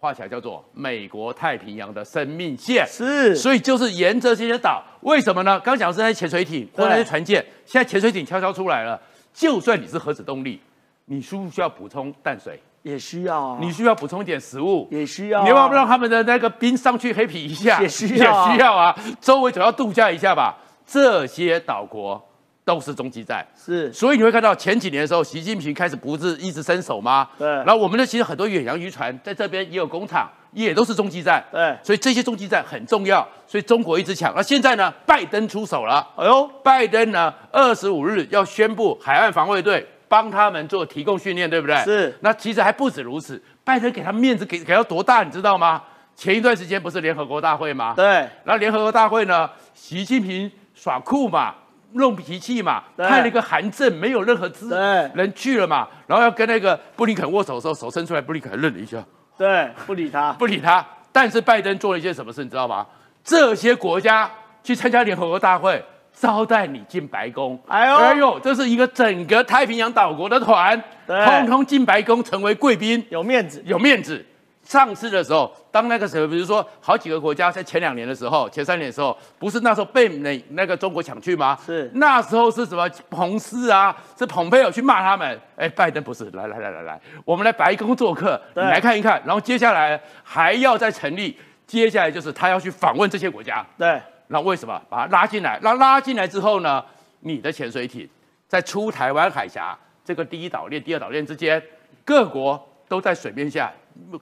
[0.00, 5.58] 画起来叫做美国太平洋的生命线，是，所以就是沿着这些岛，为什么呢？
[5.58, 9.00] 刚讲是那些潜水艇或那些船舰，现在潜水艇悄悄出来了。
[9.34, 10.60] 就算你是核子动力，
[11.06, 12.60] 你需不需要补充淡水？
[12.82, 13.40] 也需要。
[13.40, 14.86] 啊你需要补充一点食物？
[14.90, 15.42] 也需要。
[15.42, 17.82] 你要不让他们的那个兵上去黑皮一下？
[17.82, 18.96] 也需要，也需要啊。
[19.20, 20.56] 周围总要度假一下吧。
[20.86, 22.24] 这些岛国。
[22.68, 27.26] 都是中继站，是，所以你会看到前几年的时候，习近平开始不是一直伸手吗？
[27.38, 27.48] 对。
[27.48, 31.42] 然后我们的其实很多远洋渔船在这边也有工厂，也都是中继站。
[31.50, 31.74] 对。
[31.82, 34.34] 所以这些中继站很重要，所以中国一直抢。
[34.36, 34.92] 那现在呢？
[35.06, 36.06] 拜登出手了。
[36.14, 37.32] 哎呦，拜登呢？
[37.50, 41.74] 二十五日要宣布海岸防卫队帮他们做提供训练，对不对？
[41.84, 42.14] 是。
[42.20, 45.82] 那其实还不止如此，拜登给他面子给给到多大，你知道吗？
[46.14, 47.94] 前一段时间不是联合国大会吗？
[47.96, 48.04] 对。
[48.44, 51.54] 然后联合国大会呢，习近平耍酷嘛。
[51.92, 54.76] 弄脾气嘛，派了一个韩正，没有任何资
[55.14, 59.02] 人去了嘛，然后要跟那个布林肯握手的时候，手伸出来，布林肯愣了一下，
[59.36, 60.84] 对，不理他， 不理他。
[61.10, 62.86] 但是拜登做了一件什么事，你知道吗？
[63.24, 64.30] 这些国家
[64.62, 65.82] 去参加联合国大会，
[66.12, 67.58] 招待你进白宫。
[67.66, 74.24] 哎呦，哎呦，这是一个整个太平洋岛国的团，通通进白宫成为贵宾，有面子，有面子。
[74.68, 81.58] 上次的时候，当那个时候，比如说好几个国家在前两年的时候，前三年的时候，不是那时候被那那个中国抢去吗？
[81.64, 85.40] 是那时候是什么彭斯啊，是蓬佩奥去骂他们。
[85.56, 89.18] 哎，拜登不是，来来来来来，我们来白宫做客，你来看一看。
[89.24, 91.34] 然后接下来还要再成立，
[91.66, 93.64] 接下来就是他要去访问这些国家。
[93.78, 95.58] 对，那为什么把他拉进来？
[95.62, 96.84] 那拉进来之后呢？
[97.20, 98.06] 你的潜水艇
[98.46, 101.60] 在出台湾海峡这个第一岛链、第二岛链之间，
[102.04, 103.72] 各国都在水面下。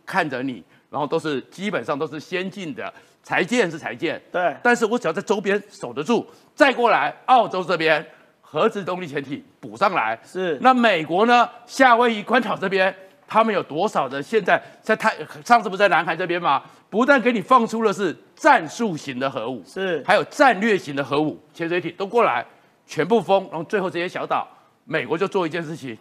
[0.05, 4.57] 看着你，然后都是基本上都是先进的裁建是裁建，对。
[4.63, 8.05] 但是我只要在周边守得住，再过来澳洲这边
[8.41, 10.59] 核子动力潜艇补上来，是。
[10.61, 11.49] 那美国呢？
[11.67, 12.95] 夏威夷关岛这边，
[13.27, 14.23] 他们有多少的？
[14.23, 16.63] 现在在太上次不是在南海这边吗？
[16.89, 22.47] 不但给你放出了是战术型的核武，是，还有战略型的核武潜水艇都过来，
[22.87, 23.43] 全部封。
[23.51, 24.47] 然后最后这些小岛，
[24.85, 25.99] 美国就做一件事情。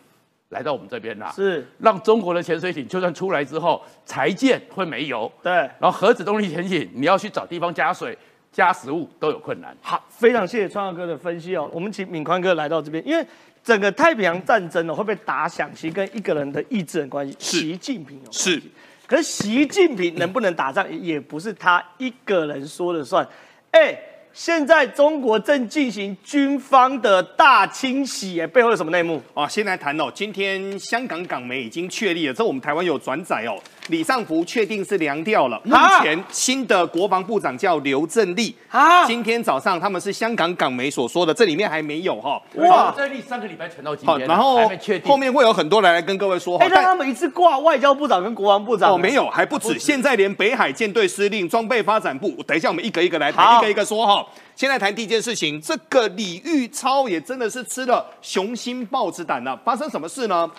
[0.55, 8.17] 来到我们这边啦，是让中国的潜水艇就算出来之后，柴舰会没油，对，然后核子动力潜艇你要去找地方加水、
[8.53, 9.75] 加食物都有困难。
[9.81, 11.69] 好，非常谢谢川耀哥的分析哦。
[11.73, 13.27] 我们请敏宽哥来到这边，因为
[13.61, 18.51] 整个太平洋战争呢会被打响，其实跟一个人的意志有关系，习近平有关系。
[18.51, 18.61] 是，
[19.05, 23.27] 可是习近平能不能打仗，也不是他一个人说了算。
[23.71, 23.93] 哎。
[24.38, 29.47] 现在中国正进行军方的大清洗，哎背后有什么内幕啊？
[29.47, 33.55] 先来谈哦，今天香港港媒已经确立了，这我们台湾有转载哦。
[33.88, 35.61] 李尚福确定是凉掉了。
[35.63, 38.55] 目前新的国防部长叫刘振立。
[38.69, 42.41] 啊，今天早上他们是香港港媒所说的，这里面还没有哈。
[42.55, 44.69] 哇，刘振立上个礼拜传到今天，然后
[45.05, 46.57] 后面会有很多人来跟各位说。
[46.57, 48.93] 哎，让他们一次挂外交部长跟国防部长。
[48.93, 49.77] 哦，没有，还不止。
[49.77, 54.25] 现在连北海舰队司令、装备发展部，等一下我们一个一个来谈，一个一个说哈。
[54.55, 59.55] 现在谈第一件事情，这个李玉超也真的是吃了雄心豹子胆了。
[59.65, 60.49] 发生什么事呢？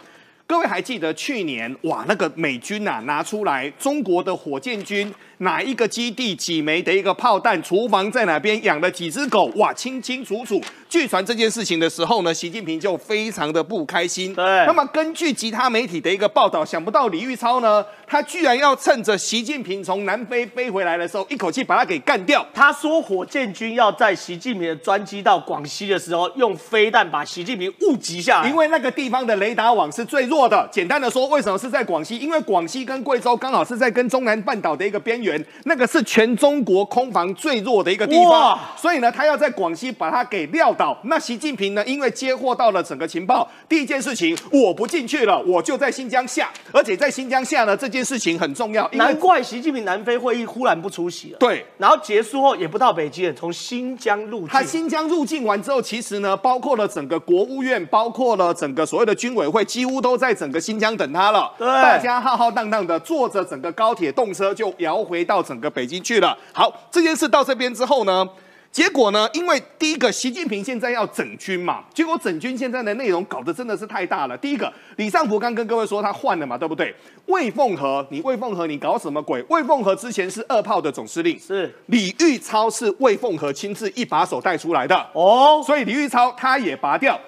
[0.48, 10.60] 各位还记得去年哇，那个美军呐拿出来中国的火箭军哪一个基地几枚的一个炮弹，厨房在哪边养了几只狗，哇，清清楚楚。
[10.88, 14.34] 据传这件事情的时候呢，习近平就非常的不开心。
[14.34, 14.44] 对。
[14.66, 22.46] 那么根据其他媒体的一个报道，想不到李玉超呢，他居然要趁着习近平从南非飞回来的时候，一口气把他给干掉。
[22.54, 30.66] 他说火箭军要在习近平的专机到广西的时候，用飞弹把习近平误击下来，因为那个地方的雷达网是最弱的。
[30.72, 32.16] 简单的说，为什么是在广西？
[32.16, 35.25] 因为广西跟贵州刚好是在跟中南半岛的一个边缘，
[35.64, 38.58] 那个是全中国空防最弱的一个地方。
[38.76, 40.96] 所以呢，他要在广西把它给撂倒。
[41.04, 46.50] 那习近平呢，因为接获到了整个情报，第一件事情我不进去了，我就在新疆下。
[46.72, 48.88] 而且在新疆下呢，这件事情很重要。
[48.92, 51.38] 难怪习近平南非会议忽然不出席了。
[51.38, 54.48] 对，然后结束后也不到北京，从新疆入境。
[54.48, 61.52] 他新疆入境完之后，其实呢，包括了整个国务院，包括了整个所谓的军委会，几乎都在整个新疆等他了。
[61.58, 66.36] 对，大家浩浩荡荡的坐着整个高铁动车就摇回到整个北京去了。
[66.52, 68.28] 好，这件事到这边之后呢？
[68.72, 69.26] 结果呢？
[69.32, 74.36] 因为第一个，习近平现在要整军嘛，结果整军现在的内容搞得真的是太大了。
[74.36, 76.94] 第一个，李尚福刚跟各位说他换了嘛，对不对？
[77.26, 79.42] 魏凤和，你魏凤和你搞什么鬼？
[79.48, 87.18] 魏凤和之前是二炮的总司令，是李玉超是魏凤和亲自一把手带出来的哦，所以李玉超他也拔掉。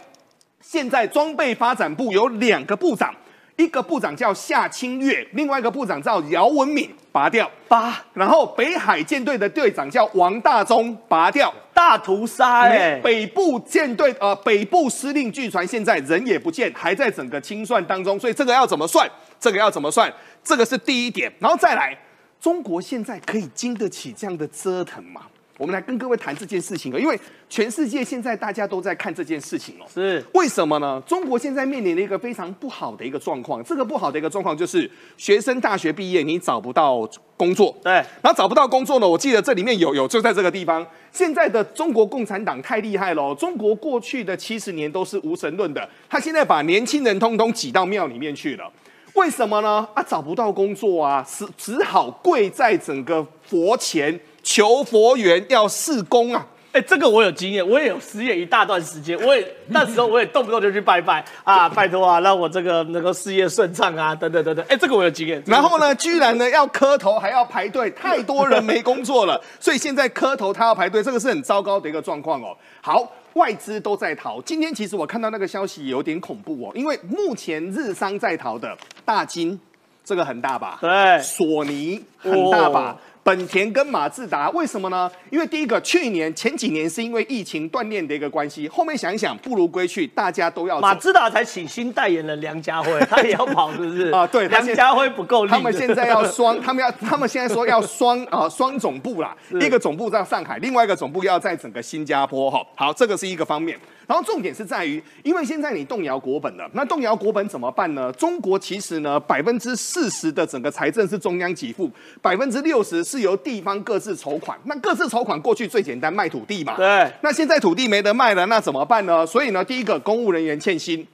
[0.61, 3.15] 现在装备发展部有两个部长。
[3.57, 8.01] 一个部长叫夏清月，另外一个部长叫姚文敏，拔掉拔。
[8.15, 11.53] 然后北海舰队的队长叫王大忠，拔掉。
[11.75, 13.01] 大屠杀哎！
[13.01, 19.09] 北部舰队呃，北部司令据传现在人也不见，还在整个清算当中，所以这个要怎么算？
[19.41, 20.13] 这个要怎么算？
[20.43, 21.33] 这个是第一点。
[21.39, 21.97] 然后再来，
[22.41, 25.23] 中国现在可以经得起这样的折腾吗？
[25.59, 27.19] 我们来跟各位谈这件事情啊，因为
[27.51, 29.85] 全世界现在大家都在看这件事情哦。
[29.93, 31.03] 是为什么呢？
[31.05, 37.07] 中国现在面临了一个非常不好的一个状况，这个不好的一个状况就是学生大学毕业你找不到
[37.37, 48.71] 工作，对，然后找不到工作呢，我记得这里面有有就在这个地方，现在的中国共产党太厉害了，中国过去的七十年都是无神论的，他现在把年轻人通通挤到庙里面去了，
[49.15, 49.89] 为什么呢？
[49.95, 54.21] 啊，找不到工作啊，是只好跪在整个佛前。
[54.43, 56.47] 求佛缘要试功啊！
[56.71, 64.65] 哎，这个我有经验，我也有失业一大段时间，我也那时候我也动不动就去拜拜啊，拜托啊，让我这个能够事业顺畅啊，等等等等。
[64.69, 65.43] 哎，这个我有经验。
[65.47, 72.55] 然后呢，居然呢要磕头还要排队，太多人没工作了， 所以现在磕头他要排队，这个是很糟糕的一个状况哦。
[72.83, 74.41] 好，外资都在逃。
[74.43, 78.77] 今天其实我看到那个消息有点恐怖哦，因为目前日商在逃的
[79.07, 79.59] 大金，
[80.05, 80.77] 这个很大吧？
[80.83, 82.97] 对，索尼很大吧？
[83.23, 85.11] 本田跟马自达为什么呢？
[85.31, 90.81] 因为第一个，去年前几年是因为疫情锻炼的一个关系，后面想一想不如归去，大家都要。
[90.81, 94.11] 马自达才请新代言人梁家辉， 他也要跑，是不是？
[94.11, 95.51] 啊，对，梁家辉不够力。
[95.51, 102.65] 他们现在要双， 他们要，他们现在说要双啊双总部啦，一个总部在上海，另外一个总部要在整个新加坡哈。
[102.75, 103.79] 好，这个是一个方面。
[104.09, 108.11] 然后重点是在于，因为现在你动摇国本了，那动摇国本怎么办呢？
[108.13, 111.91] 中国其实呢，百分之四十的整个财政是中央给付，
[112.23, 114.59] 百分之六十是由地方各自筹款。
[114.65, 116.75] 那各自筹款过去最简单，卖土地嘛。
[116.75, 117.13] 对。
[117.21, 119.27] 那现在土地没得卖了，那怎么办呢？
[119.27, 121.07] 所以呢，第一个公务人员欠薪。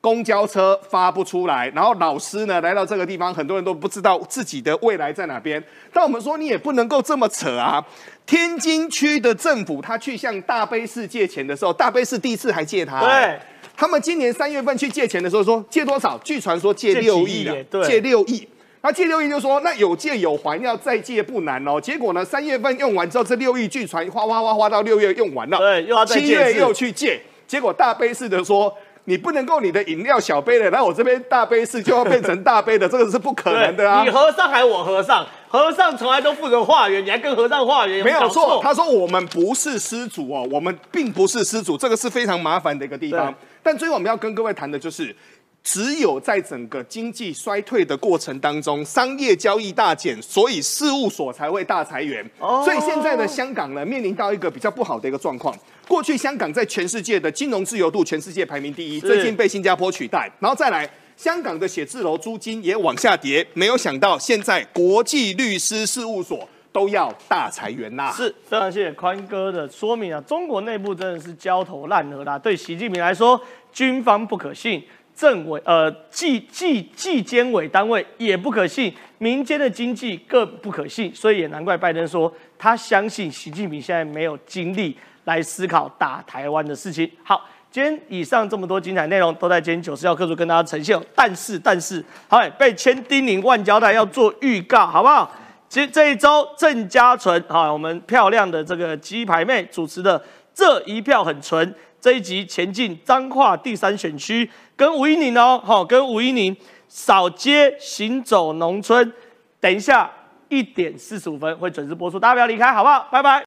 [0.00, 5.62] 公交车发不出来，然后老师呢来到这个地方，很多人都不知道自己的未来在哪边。
[5.92, 7.84] 但我们说你也不能够这么扯啊！
[8.24, 13.00] 天津区的政府他去向大悲寺借钱的时候，大悲寺第一次还借他。
[13.00, 13.38] 对，
[13.76, 16.16] 他们今年三月份去借钱的时候说借多少？
[16.24, 18.48] 据传说借六亿啊，借六亿。
[18.80, 21.78] 那借六亿就说那有借有还，要再借不难哦。
[21.78, 26.22] 结果呢，三月份用完之后，这六亿据传哗哗哗哗到六月用完了，对，又要再借。
[26.22, 28.74] 七月又去借，结果大悲寺的说。
[29.04, 34.02] 你不能够你的饮料小杯的，来我这边大杯式就要变成大杯的，这个是不可能的啊！
[34.04, 38.60] 你和尚还我和尚，和尚从来都负责化缘，你还跟和尚化缘，没有错。
[38.62, 43.34] 他说我们不是施主哦，我们并不是施主，这个是非常麻烦的一个地方。
[43.62, 45.14] 但最后我们要跟各位谈的就是。
[45.62, 52.28] 只有在整个经济衰退的过程当中，商业交易大减，所以事务所才会大裁员。
[52.38, 55.54] 所以现在的香港呢，面临到一个比较不好的一个状况。
[55.86, 60.30] 过去香港在全世界的金融自由度，全世界排名第一，最近被新加坡取代。
[60.38, 63.46] 然后再来，香港的写字楼租金也往下跌。
[63.52, 68.12] 没有想到，现在国际律师事务所都要大裁员啦。
[68.16, 70.20] 是非常谢谢宽哥的说明啊！
[70.22, 72.38] 中国内部真的是焦头烂额啦。
[72.38, 73.40] 对习近平来说，
[73.72, 74.82] 军方不可信。
[75.14, 87.10] 政委呃，纪纪纪监委单位也不可信，民间的经济更不可信，所以也难怪拜登说他相信习近平现在没有精力来思考打台湾的事情。
[87.22, 90.98] 好，今天以上这么多精彩内容都在今天九十要课组跟大家呈现。
[91.14, 95.30] 但是，但是，好，被千叮咛万交代要做预告，好不好？
[95.68, 100.20] 其实这一周郑家纯，好，我们漂亮的这个鸡排妹主持的
[100.52, 104.50] 这一票很纯这一集前进彰化第三选区，
[104.80, 106.56] 跟吴依宁哦，好，跟吴依宁
[106.88, 109.12] 扫街行走农村，
[109.60, 110.10] 等一下
[110.48, 113.06] 一点四十五分会准时播出，大家不要离开，好不好？
[113.12, 113.38] 拜拜。